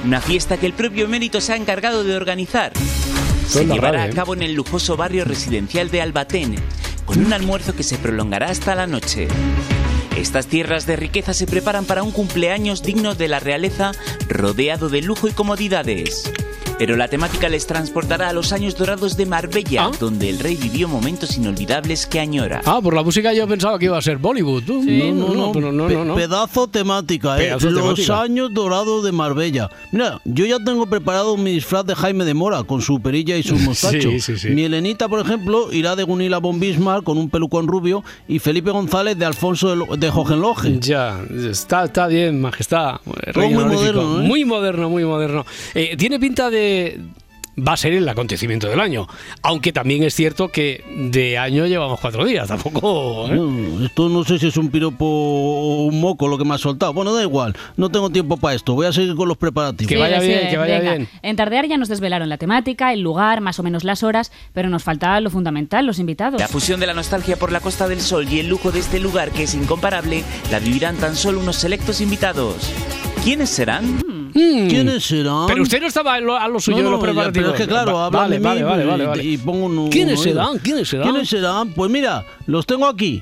[0.04, 2.74] Una fiesta que el propio emérito se ha encargado de organizar.
[3.48, 4.14] Se llevará a ¿eh?
[4.16, 6.56] cabo en el lujoso barrio residencial de Albatén,
[7.06, 9.28] con un almuerzo que se prolongará hasta la noche.
[10.18, 13.92] Estas tierras de riqueza se preparan para un cumpleaños digno de la realeza,
[14.30, 16.32] rodeado de lujo y comodidades.
[16.82, 20.88] Pero la temática les transportará a los años dorados de Marbella, donde el rey vivió
[20.88, 22.64] momentos inolvidables que añora.
[22.66, 24.64] Ah, por la música yo pensaba que iba a ser Bollywood.
[24.64, 24.82] tú.
[24.84, 26.16] No, no, no, pero no, Pe- no, no.
[26.16, 27.44] Pedazo temática, ¿eh?
[27.50, 28.22] Pedazo Los temática.
[28.24, 29.70] años dorados de Marbella.
[29.92, 33.44] Mira, yo ya tengo preparado mi disfraz de Jaime de Mora con su perilla y
[33.44, 34.10] su mostacho.
[34.10, 34.50] Sí, sí, sí.
[34.50, 38.72] Mi Elenita, por ejemplo, irá de Gunilla von Bismarck con un pelucón rubio y Felipe
[38.72, 40.80] González de Alfonso de, de Hohenlohe.
[40.80, 42.96] Ya, está, está bien, majestad.
[43.06, 44.28] Rey muy moderno, ¿eh?
[44.28, 45.46] Muy moderno, muy moderno.
[45.76, 46.71] Eh, tiene pinta de...
[47.60, 49.08] Va a ser el acontecimiento del año.
[49.42, 52.48] Aunque también es cierto que de año llevamos cuatro días.
[52.48, 53.28] Tampoco...
[53.28, 53.36] ¿eh?
[53.36, 56.58] No, esto no sé si es un piropo o un moco lo que me ha
[56.58, 56.94] soltado.
[56.94, 58.74] Bueno, da igual, no tengo tiempo para esto.
[58.74, 59.90] Voy a seguir con los preparativos.
[59.90, 60.94] Que vaya bien, que vaya venga.
[60.94, 61.10] bien.
[61.22, 64.70] En Tardear ya nos desvelaron la temática, el lugar, más o menos las horas, pero
[64.70, 66.40] nos faltaba lo fundamental, los invitados.
[66.40, 69.00] La fusión de la nostalgia por la Costa del Sol y el lujo de este
[69.00, 72.72] lugar que es incomparable la vivirán tan solo unos selectos invitados.
[73.24, 74.21] ¿Quiénes serán?
[74.34, 75.44] ¿Quiénes serán?
[75.44, 75.48] Mm.
[75.48, 77.34] Pero usted no estaba a lo, a lo suyo No, de no, los ya, preparativos.
[77.52, 79.24] pero es que claro, Va- vale, de mí vale, vale, y- vale, vale.
[79.24, 80.58] y pongo un- ¿Quiénes un- serán?
[80.60, 81.10] ¿Quiénes serán?
[81.10, 81.70] ¿Quiénes serán?
[81.74, 83.22] Pues mira, los tengo aquí.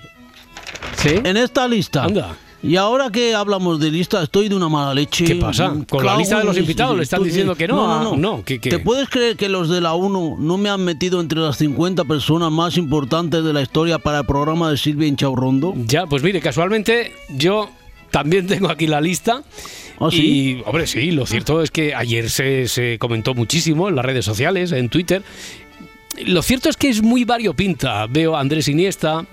[1.05, 2.03] En esta lista.
[2.03, 2.35] Anda.
[2.61, 5.23] Y ahora que hablamos de lista, estoy de una mala leche.
[5.23, 5.69] ¿Qué pasa?
[5.71, 7.75] Un Con la lista de los invitados le están diciendo que no.
[7.77, 8.17] No, no, no.
[8.37, 8.69] no, ¿qué- qué?
[8.69, 12.03] ¿Te puedes creer que los de la 1 no me han metido entre las 50
[12.03, 15.73] personas más importantes de la historia para el programa de Silvia Inchaurrondo?
[15.87, 17.69] Ya, pues mire, casualmente yo
[18.11, 19.43] también tengo aquí la lista.
[19.99, 20.21] ¿Ah, sí?
[20.21, 24.25] Y, hombre, sí, lo cierto es que ayer se, se comentó muchísimo en las redes
[24.25, 25.23] sociales, en Twitter.
[26.25, 28.05] Lo cierto es que es muy variopinta.
[28.07, 29.25] Veo a Andrés Iniesta,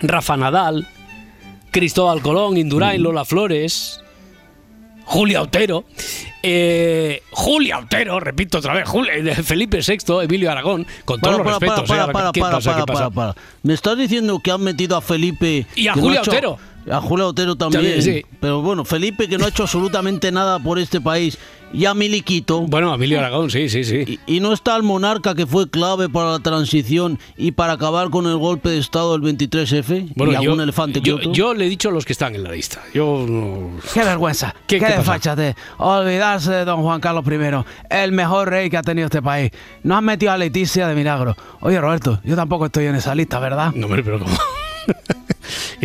[0.00, 0.88] Rafa Nadal,
[1.70, 4.00] Cristóbal Colón, Indurain, Lola Flores,
[5.10, 5.84] Julia Otero,
[6.40, 11.58] eh, Julia Otero, repito otra vez, eh, Felipe VI, Emilio Aragón, con todos Para, los
[11.58, 11.88] para, respetos.
[11.88, 12.12] para, ¿eh?
[12.12, 12.70] Para, ¿Qué para, pasa?
[12.70, 13.10] ¿Qué para, pasa?
[13.10, 13.46] para, para.
[13.64, 15.66] ¿Me estás diciendo que han metido a Felipe...
[15.74, 16.58] Y a no Julia Otero.
[16.88, 17.82] A Julia Otero también.
[17.82, 18.24] También, sí.
[18.40, 21.38] Pero bueno, Felipe que no ha hecho absolutamente nada por este país.
[21.72, 22.62] Y a Miliquito.
[22.62, 24.18] Bueno, Emilio Aragón, sí, sí, sí.
[24.26, 28.10] Y, y no está el monarca que fue clave para la transición y para acabar
[28.10, 30.12] con el golpe de Estado del 23F.
[30.16, 31.32] y algún elefante que yo, otro.
[31.32, 32.82] yo le he dicho a los que están en la lista.
[32.92, 33.70] Yo no...
[33.94, 35.54] Qué vergüenza, ¿Qué- qué, qué desfachate.
[35.78, 37.64] Olvidarse de don Juan Carlos I,
[37.94, 39.52] el mejor rey que ha tenido este país.
[39.84, 41.36] No han metido a Leticia de milagro.
[41.60, 43.72] Oye, Roberto, yo tampoco estoy en esa lista, ¿verdad?
[43.74, 44.36] No, hombre, pero ¿cómo?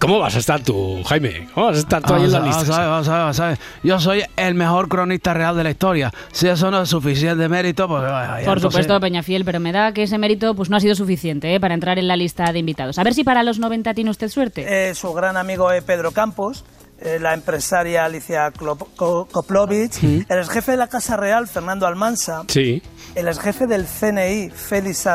[0.00, 1.48] Eh, ¿Cómo vas a estar tú, Jaime?
[1.54, 2.72] ¿Cómo vas a estar tú ahí en la Vamos a- lista?
[2.72, 3.58] vamos a ver, vamos a ver, vamos a ver.
[3.82, 6.12] Yo soy el mejor cronista real de la historia.
[6.32, 8.02] Si eso no es suficiente mérito, pues...
[8.02, 10.94] vaya, Por entonces- supuesto, Peñafiel, pero me da que ese mérito pues no ha sido
[10.94, 11.60] suficiente ¿eh?
[11.60, 12.98] para entrar en la lista de invitados.
[12.98, 14.90] A ver si para los 90 tiene usted suerte.
[14.90, 16.64] Eh, su gran amigo es Pedro Campos,
[17.02, 18.88] eh, la empresaria Alicia Klop-
[19.30, 22.82] Koplovich, el exjefe de la Casa Real, Fernando Almansa, Sí.
[23.20, 25.06] El exjefe del CNI, Félix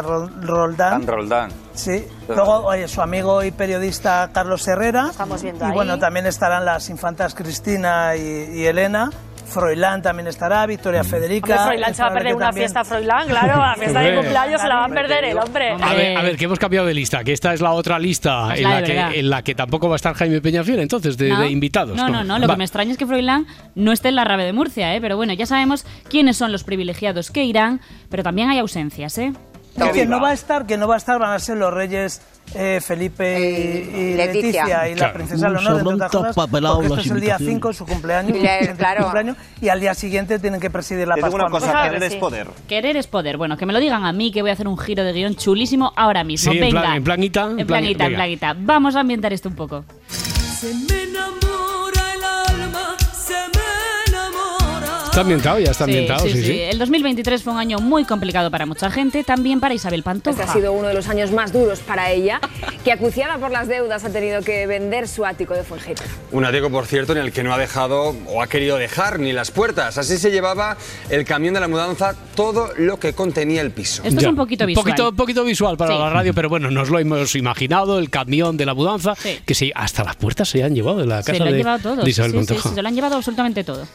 [0.42, 1.06] Roldán.
[1.06, 1.52] Roldán.
[1.74, 2.08] Sí.
[2.28, 5.08] Luego, oye, su amigo y periodista Carlos Herrera.
[5.12, 5.74] Estamos viendo y ahí.
[5.74, 8.22] bueno, también estarán las infantas Cristina y,
[8.54, 9.10] y Elena.
[9.46, 11.48] Froilán también estará, Victoria Federica.
[11.56, 14.62] Hombre, Froilán se va a perder una también- fiesta Froilán, claro, la fiesta de cumpleaños
[14.62, 15.72] se la va a perder el hombre.
[15.82, 18.56] A ver, a ver, que hemos cambiado de lista, que esta es la otra lista
[18.56, 21.40] en la que, en la que tampoco va a estar Jaime Peñafiel, entonces, de, No.
[21.42, 21.96] de invitados.
[21.96, 22.40] No, no, no.
[22.40, 22.54] Lo Va.
[22.56, 25.02] que me extraña es que Froilán no esté en la rave de Murcia, ¿eh?
[25.02, 29.34] Pero bueno, ya sabemos quiénes son los privilegiados que irán, pero también hay ausencias, ¿eh?
[29.78, 31.74] Y quien no va a estar, que no va a estar van a ser los
[31.74, 32.22] reyes
[32.54, 34.64] eh, Felipe y, y Letícia.
[34.66, 34.90] Leticia.
[34.90, 37.54] y la princesa Leonor, entre otras cosas, porque esto es el día invitaciones.
[37.56, 39.02] 5 de su cumpleaños, le- su claro.
[39.04, 41.42] cumpleaños, y al día siguiente tienen que presidir la Pascua.
[41.42, 42.48] una cosa, Claro, querer es poder.
[42.68, 43.38] Querer es poder.
[43.38, 45.36] Bueno, que me lo digan a mí, que voy a hacer un giro de guion
[45.36, 46.54] chulísimo ahora mismo.
[46.54, 46.82] Sí, Venga.
[46.82, 48.56] plan- en planita, en En plan- planita, en planita.
[48.58, 49.84] Vamos a ambientar esto un poco.
[50.08, 51.55] Se me enamora
[55.16, 56.60] Está ambientado, ya está ambientado, sí, sí.
[56.60, 60.38] El 2023 fue un año muy complicado para mucha gente, también para Isabel Pantoja.
[60.38, 62.42] Este ha sido uno de los años más duros para ella,
[62.84, 66.04] que acuciada por las deudas ha tenido que vender su ático de Fuengirola.
[66.34, 69.32] Un ático, por cierto, en el que no ha dejado o ha querido dejar ni
[69.32, 69.98] las puertas.
[69.98, 70.76] Así se llevaba
[71.10, 74.02] el camión de la mudanza todo lo que contenía el piso.
[74.04, 74.84] Esto es un poquito visual.
[74.84, 75.98] Poquito, poquito visual para Sí.
[75.98, 79.14] la radio, pero bueno, nos lo hemos imaginado, el camión de la mudanza,
[79.46, 81.58] que sí, hasta las puertas se han llevado de la casa Se lo han de,
[81.60, 82.04] llevado todo.
[82.04, 82.70] de Isabel sí, sí, Pantoja.
[82.70, 83.88] sí, se lo han llevado absolutamente todo.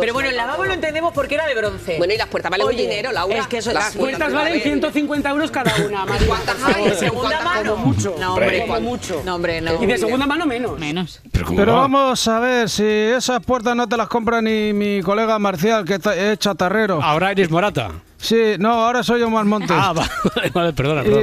[0.00, 1.98] Pero bueno, el lavabo lo entendemos porque era de bronce.
[1.98, 3.38] Bueno, y las puertas valen un dinero, Laura.
[3.38, 4.62] Es que eso, Las las puertas puertas valen valen.
[4.62, 6.04] 150 euros cada una.
[6.04, 6.26] María.
[6.26, 6.84] ¿Cuántas hay?
[6.84, 7.74] ¿De segunda mano?
[7.74, 8.14] Como mucho.
[8.18, 9.22] No, hombre, como mucho.
[9.24, 9.82] No, hombre, no.
[9.82, 10.78] Y de segunda mano menos.
[10.78, 11.20] Menos.
[11.32, 15.84] Pero vamos a ver, si esas puertas no te las compra ni mi colega Marcial,
[15.84, 17.02] que es chatarrero.
[17.02, 17.90] Ahora eres Morata.
[18.22, 19.70] Sí, no, ahora soy Omar Montes.
[19.72, 19.92] Ah,
[20.34, 21.22] vale, vale, perdona, perdona.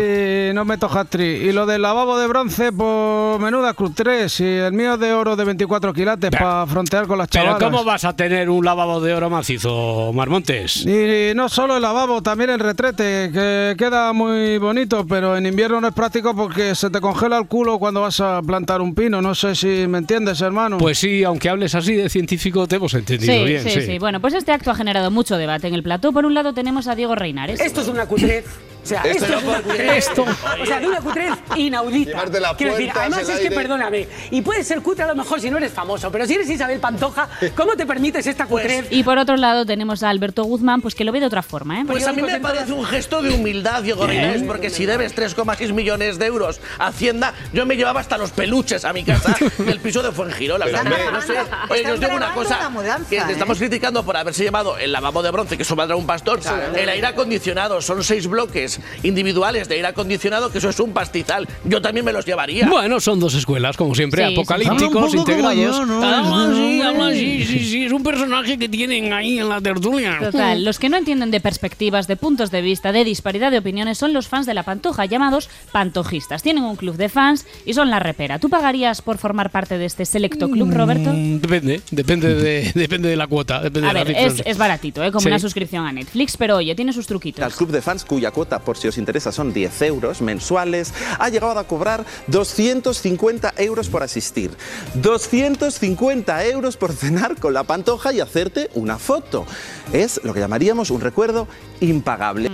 [0.50, 1.42] Y no me toca actriz.
[1.44, 4.40] Y lo del lavabo de bronce, pues menuda cruz 3.
[4.42, 7.64] Y el mío de oro de 24 quilates para frontear con las Pero chavalas.
[7.72, 10.86] ¿cómo vas a tener un lavabo de oro macizo, Marmontes?
[10.86, 15.80] Y no solo el lavabo, también el retrete, que queda muy bonito, pero en invierno
[15.80, 19.22] no es práctico porque se te congela el culo cuando vas a plantar un pino.
[19.22, 20.78] No sé si me entiendes, hermano.
[20.78, 23.64] Pues sí, aunque hables así de científico, te hemos entendido Sí, bien.
[23.64, 26.12] sí, sí, Bueno, pues este acto ha generado mucho debate en el plató.
[26.12, 27.60] Por un lado tenemos a Diego Reinares.
[27.60, 28.46] Esto es una cutrez.
[28.90, 30.08] O sea, Esto esto, es una puede cutrez.
[30.08, 30.26] esto.
[30.62, 32.10] O sea, de una cutrez inaudita.
[32.12, 33.56] Llevarte Quiero decir, además el es que aire.
[33.56, 34.08] perdóname.
[34.32, 36.80] Y puedes ser cutre a lo mejor si no eres famoso, pero si eres Isabel
[36.80, 38.88] Pantoja, ¿cómo te permites esta cutrez?
[38.90, 41.82] Y por otro lado tenemos a Alberto Guzmán, pues que lo ve de otra forma,
[41.82, 41.84] ¿eh?
[41.86, 45.72] Pues a mí me parece un gesto de humildad, Diego Reinares, porque si debes 3,6
[45.74, 49.80] millones de euros a Hacienda, yo me llevaba hasta los peluches a mi casa del
[49.80, 50.66] piso de Fuengirola.
[50.66, 51.34] O sea, no sé.
[51.70, 52.72] Oye, yo os digo una cosa,
[53.10, 56.08] que te estamos criticando por haberse llamado el lavabo de bronce, que eso valdrá un
[56.08, 56.40] pastor,
[56.76, 61.48] el aire acondicionado, son seis bloques individuales de aire acondicionado, que eso es un pastizal.
[61.66, 62.68] Yo también me los llevaría.
[62.68, 65.88] Bueno, son dos escuelas, como siempre, Sí, apocalípticos, integrados.
[65.88, 66.04] ¿no?
[66.04, 66.20] Habla
[66.52, 67.06] así, No, habla no.
[67.06, 70.18] así, sí, sí, es un personaje que tienen ahí en la tertulia.
[70.20, 73.98] Total, los que no entienden de perspectivas, de puntos de vista, de disparidad de opiniones
[73.98, 76.44] son los fans de la pantoja, llamados pantojistas.
[76.44, 78.40] Tienen un club de fans y son la repera.
[78.40, 81.12] ¿Tú pagarías por formar parte de este selecto club, Roberto?
[81.14, 83.62] Mm, Depende, depende de, depende de la cuota.
[83.62, 85.12] Depende A de ver, la es, es baratito, ¿eh?
[85.12, 85.28] como Sí.
[85.28, 87.44] una suscripción a Netflix, pero oye, tiene sus truquitos.
[87.44, 91.30] Al club de fans, cuya cuota, por si os interesa, son 10 euros mensuales, ha
[91.30, 94.52] llegado a cobrar 250 euros por asistir.
[94.96, 99.46] 250 euros por cenar con la pantoja y hacerte una foto.
[99.94, 101.48] Es lo que llamaríamos un recuerdo
[101.80, 102.50] impagable.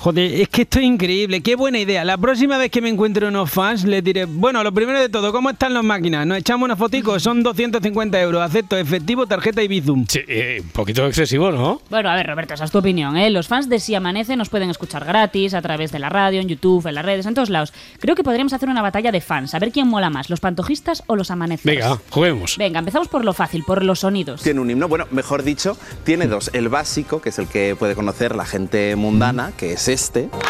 [0.00, 2.06] Joder, es que esto es increíble, qué buena idea.
[2.06, 5.30] La próxima vez que me encuentre unos fans, les diré, bueno, lo primero de todo,
[5.30, 6.26] ¿cómo están las máquinas?
[6.26, 10.06] Nos echamos una fotico, son 250 euros, acepto efectivo, tarjeta y Bizum.
[10.08, 11.82] Sí, eh, un poquito excesivo, ¿no?
[11.90, 13.28] Bueno, a ver, Roberto, esa es tu opinión, ¿eh?
[13.28, 16.48] Los fans de Si Amanece nos pueden escuchar gratis a través de la radio, en
[16.48, 17.74] YouTube, en las redes, en todos lados.
[17.98, 21.02] Creo que podríamos hacer una batalla de fans, a ver quién mola más, los pantojistas
[21.08, 21.76] o los amaneceros.
[21.76, 22.56] Venga, juguemos.
[22.56, 24.40] Venga, empezamos por lo fácil, por los sonidos.
[24.40, 26.48] Tiene un himno, bueno, mejor dicho, tiene dos.
[26.54, 30.30] El básico, que es el que puede conocer la gente mundana, que es este.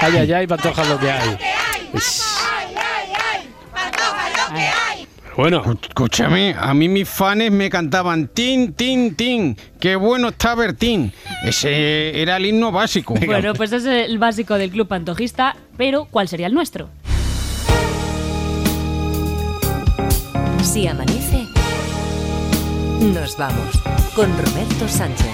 [0.00, 1.38] Ay, ay, ay, pantoja lo que hay.
[5.36, 5.62] Bueno.
[5.80, 9.56] Escúchame, a mí mis fans me cantaban tin, tin, tin.
[9.78, 11.12] Qué bueno está Bertín.
[11.44, 13.14] Ese era el himno básico.
[13.14, 16.90] Bueno, pues ese es el básico del club pantojista, pero ¿cuál sería el nuestro?
[20.62, 21.44] Si amanece,
[23.00, 25.26] nos vamos con Roberto Sánchez.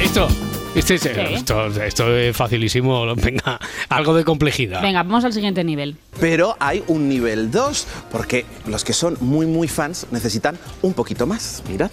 [0.00, 0.28] Esto,
[0.76, 3.12] este es- esto, esto es facilísimo.
[3.16, 3.58] Venga,
[3.88, 4.80] algo de complejidad.
[4.80, 5.96] Venga, vamos al siguiente nivel.
[6.20, 11.26] Pero hay un nivel 2, porque los que son muy, muy fans necesitan un poquito
[11.26, 11.64] más.
[11.68, 11.90] Mirad.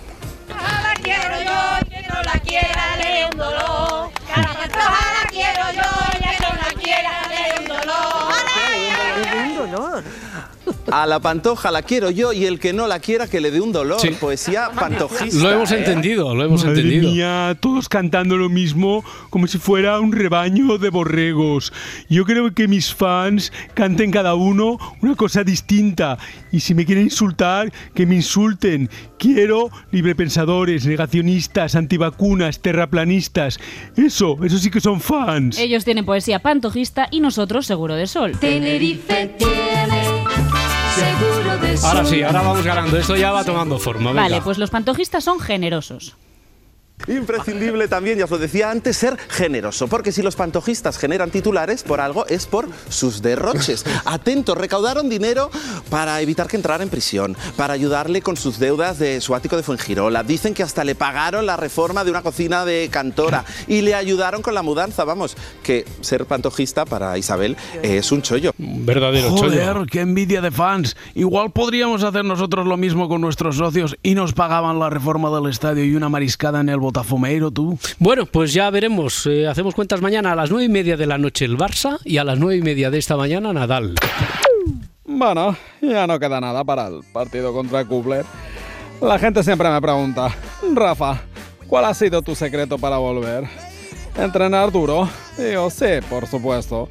[0.48, 4.12] La quiero yo, que no la quiera, le dé un dolor.
[4.32, 8.34] Cada pantoja la quiero yo, que no la quiera, le dé un dolor.
[9.48, 10.04] un dolor.
[10.96, 13.60] A la pantoja la quiero yo y el que no la quiera que le dé
[13.60, 14.00] un dolor.
[14.18, 15.44] Poesía pantojista.
[15.44, 15.80] Lo hemos ¿eh?
[15.80, 17.12] entendido, lo hemos Madre entendido.
[17.12, 21.74] mía, todos cantando lo mismo como si fuera un rebaño de borregos.
[22.08, 26.18] Yo creo que mis fans canten cada uno una cosa distinta.
[26.54, 28.90] Y si me quieren insultar, que me insulten.
[29.20, 33.60] Quiero librepensadores, negacionistas, antivacunas, terraplanistas.
[33.98, 35.60] Eso, eso sí que son fans.
[35.60, 38.32] Ellos tienen poesía pantojista y nosotros seguro de sol.
[38.40, 40.85] Tenerife tiene seguro de sol.
[41.84, 42.98] Ahora sí, ahora vamos ganando.
[42.98, 44.14] Esto ya va tomando forma.
[44.14, 46.16] Vale, pues los pantojistas son generosos.
[47.08, 51.84] Imprescindible también, ya os lo decía antes, ser generoso, porque si los pantojistas generan titulares
[51.84, 53.86] por algo es por sus derroches.
[54.06, 55.52] Atentos, recaudaron dinero
[55.90, 59.62] para evitar que entrara en prisión, para ayudarle con sus deudas de su ático de
[59.62, 60.24] Fuengirola.
[60.24, 64.42] Dicen que hasta le pagaron la reforma de una cocina de Cantora y le ayudaron
[64.42, 65.04] con la mudanza.
[65.04, 68.52] Vamos, que ser pantojista para Isabel es un chollo.
[68.58, 70.96] Verdadero Joder, qué envidia de fans.
[71.14, 75.52] Igual podríamos hacer nosotros lo mismo con nuestros socios y nos pagaban la reforma del
[75.52, 77.80] estadio y una mariscada en el Botafumeiro, tú.
[77.98, 79.26] Bueno, pues ya veremos.
[79.26, 82.18] Eh, hacemos cuentas mañana a las nueve y media de la noche el Barça y
[82.18, 83.96] a las nueve y media de esta mañana Nadal.
[85.04, 88.24] Bueno, ya no queda nada para el partido contra Kubler.
[89.02, 90.30] La gente siempre me pregunta,
[90.76, 91.22] Rafa,
[91.68, 93.46] ¿cuál ha sido tu secreto para volver?
[94.16, 95.10] Entrenar duro.
[95.40, 96.88] Digo, sí, por supuesto.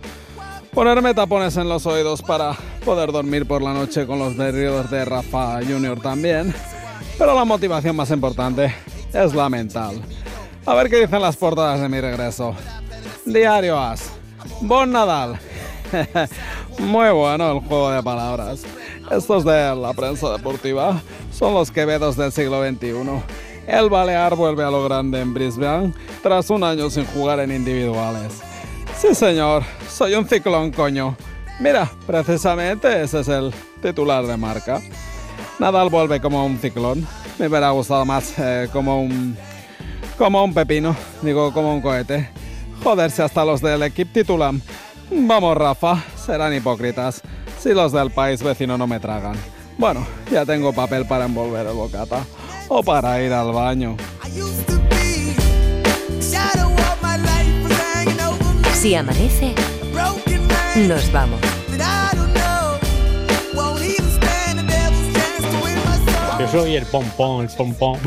[0.72, 5.05] Ponerme tapones en los oídos para poder dormir por la noche con los berridos de
[5.05, 6.53] Rafa Junior también.
[7.16, 8.74] Pero la motivación más importante
[9.14, 10.02] es la mental.
[10.66, 12.54] A ver qué dicen las portadas de mi regreso.
[13.24, 14.10] Diario As.
[14.60, 15.38] Bon Nadal.
[16.78, 18.62] Muy bueno el juego de palabras.
[19.10, 21.00] Estos de la prensa deportiva
[21.32, 23.22] son los quevedos del siglo XXI.
[23.66, 28.40] El Balear vuelve a lo grande en Brisbane tras un año sin jugar en individuales.
[28.98, 31.16] Sí, señor, soy un ciclón, coño.
[31.60, 34.80] Mira, precisamente ese es el titular de marca.
[35.58, 37.06] Nadal vuelve como un ciclón.
[37.39, 39.37] Me hubiera gustado más eh, como un.
[40.16, 42.28] como un pepino, digo, como un cohete.
[42.82, 44.62] Joderse hasta los del equipo titulan.
[45.11, 47.22] Vamos, Rafa, serán hipócritas
[47.61, 49.37] si los del país vecino no me tragan.
[49.78, 52.24] Bueno, ya tengo papel para envolver el bocata
[52.68, 53.97] o para ir al baño.
[58.74, 59.55] Si amanece,
[60.87, 61.41] nos vamos.
[66.39, 68.01] Yo soy el pompón, el pompón.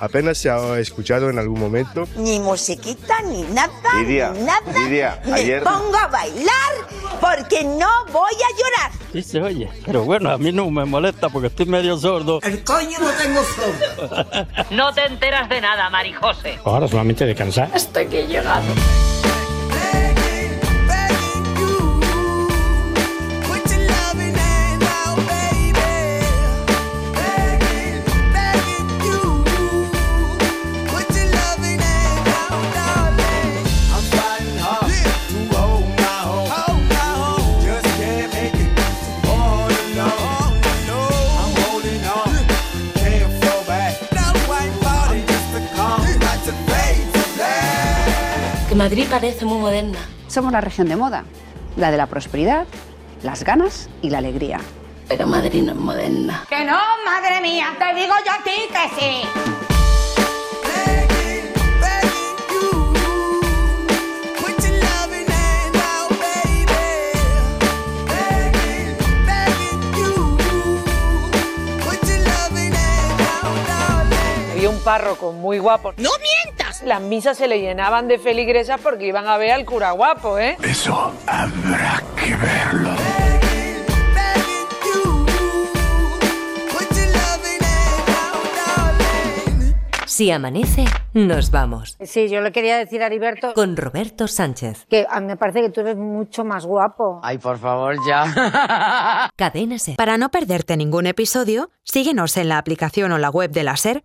[0.00, 2.04] Apenas se ha escuchado en algún momento.
[2.16, 4.60] Ni musiquita, ni nada, Lidia, ni nada.
[4.84, 6.72] Lidia, Me ayer- pongo a bailar
[7.20, 8.90] porque no voy a llorar.
[9.12, 12.40] Sí se oye, pero bueno, a mí no me molesta porque estoy medio sordo.
[12.42, 14.26] El coño no tengo sordo.
[14.70, 16.58] No te enteras de nada, Marijose.
[16.64, 17.70] Ahora solamente de cansar.
[17.74, 18.62] Hasta que he llegado.
[48.84, 49.98] Madrid parece muy moderna.
[50.28, 51.24] Somos la región de moda,
[51.74, 52.66] la de la prosperidad,
[53.22, 54.60] las ganas y la alegría.
[55.08, 56.44] Pero Madrid no es moderna.
[56.50, 59.22] Que no, madre mía, te digo yo a ti que sí.
[74.68, 75.92] Un párroco muy guapo.
[75.98, 76.53] ¡No mientas!
[76.82, 80.56] Las misas se le llenaban de feligresas porque iban a ver al cura guapo, ¿eh?
[80.62, 82.90] Eso habrá que verlo.
[90.06, 91.96] Si amanece, nos vamos.
[92.00, 94.86] Sí, yo le quería decir a Heriberto Con Roberto Sánchez.
[94.88, 97.18] que a mí me parece que tú eres mucho más guapo.
[97.24, 99.28] Ay, por favor, ya.
[99.34, 99.96] Cadena Ser.
[99.96, 104.04] Para no perderte ningún episodio, síguenos en la aplicación o la web de la SER,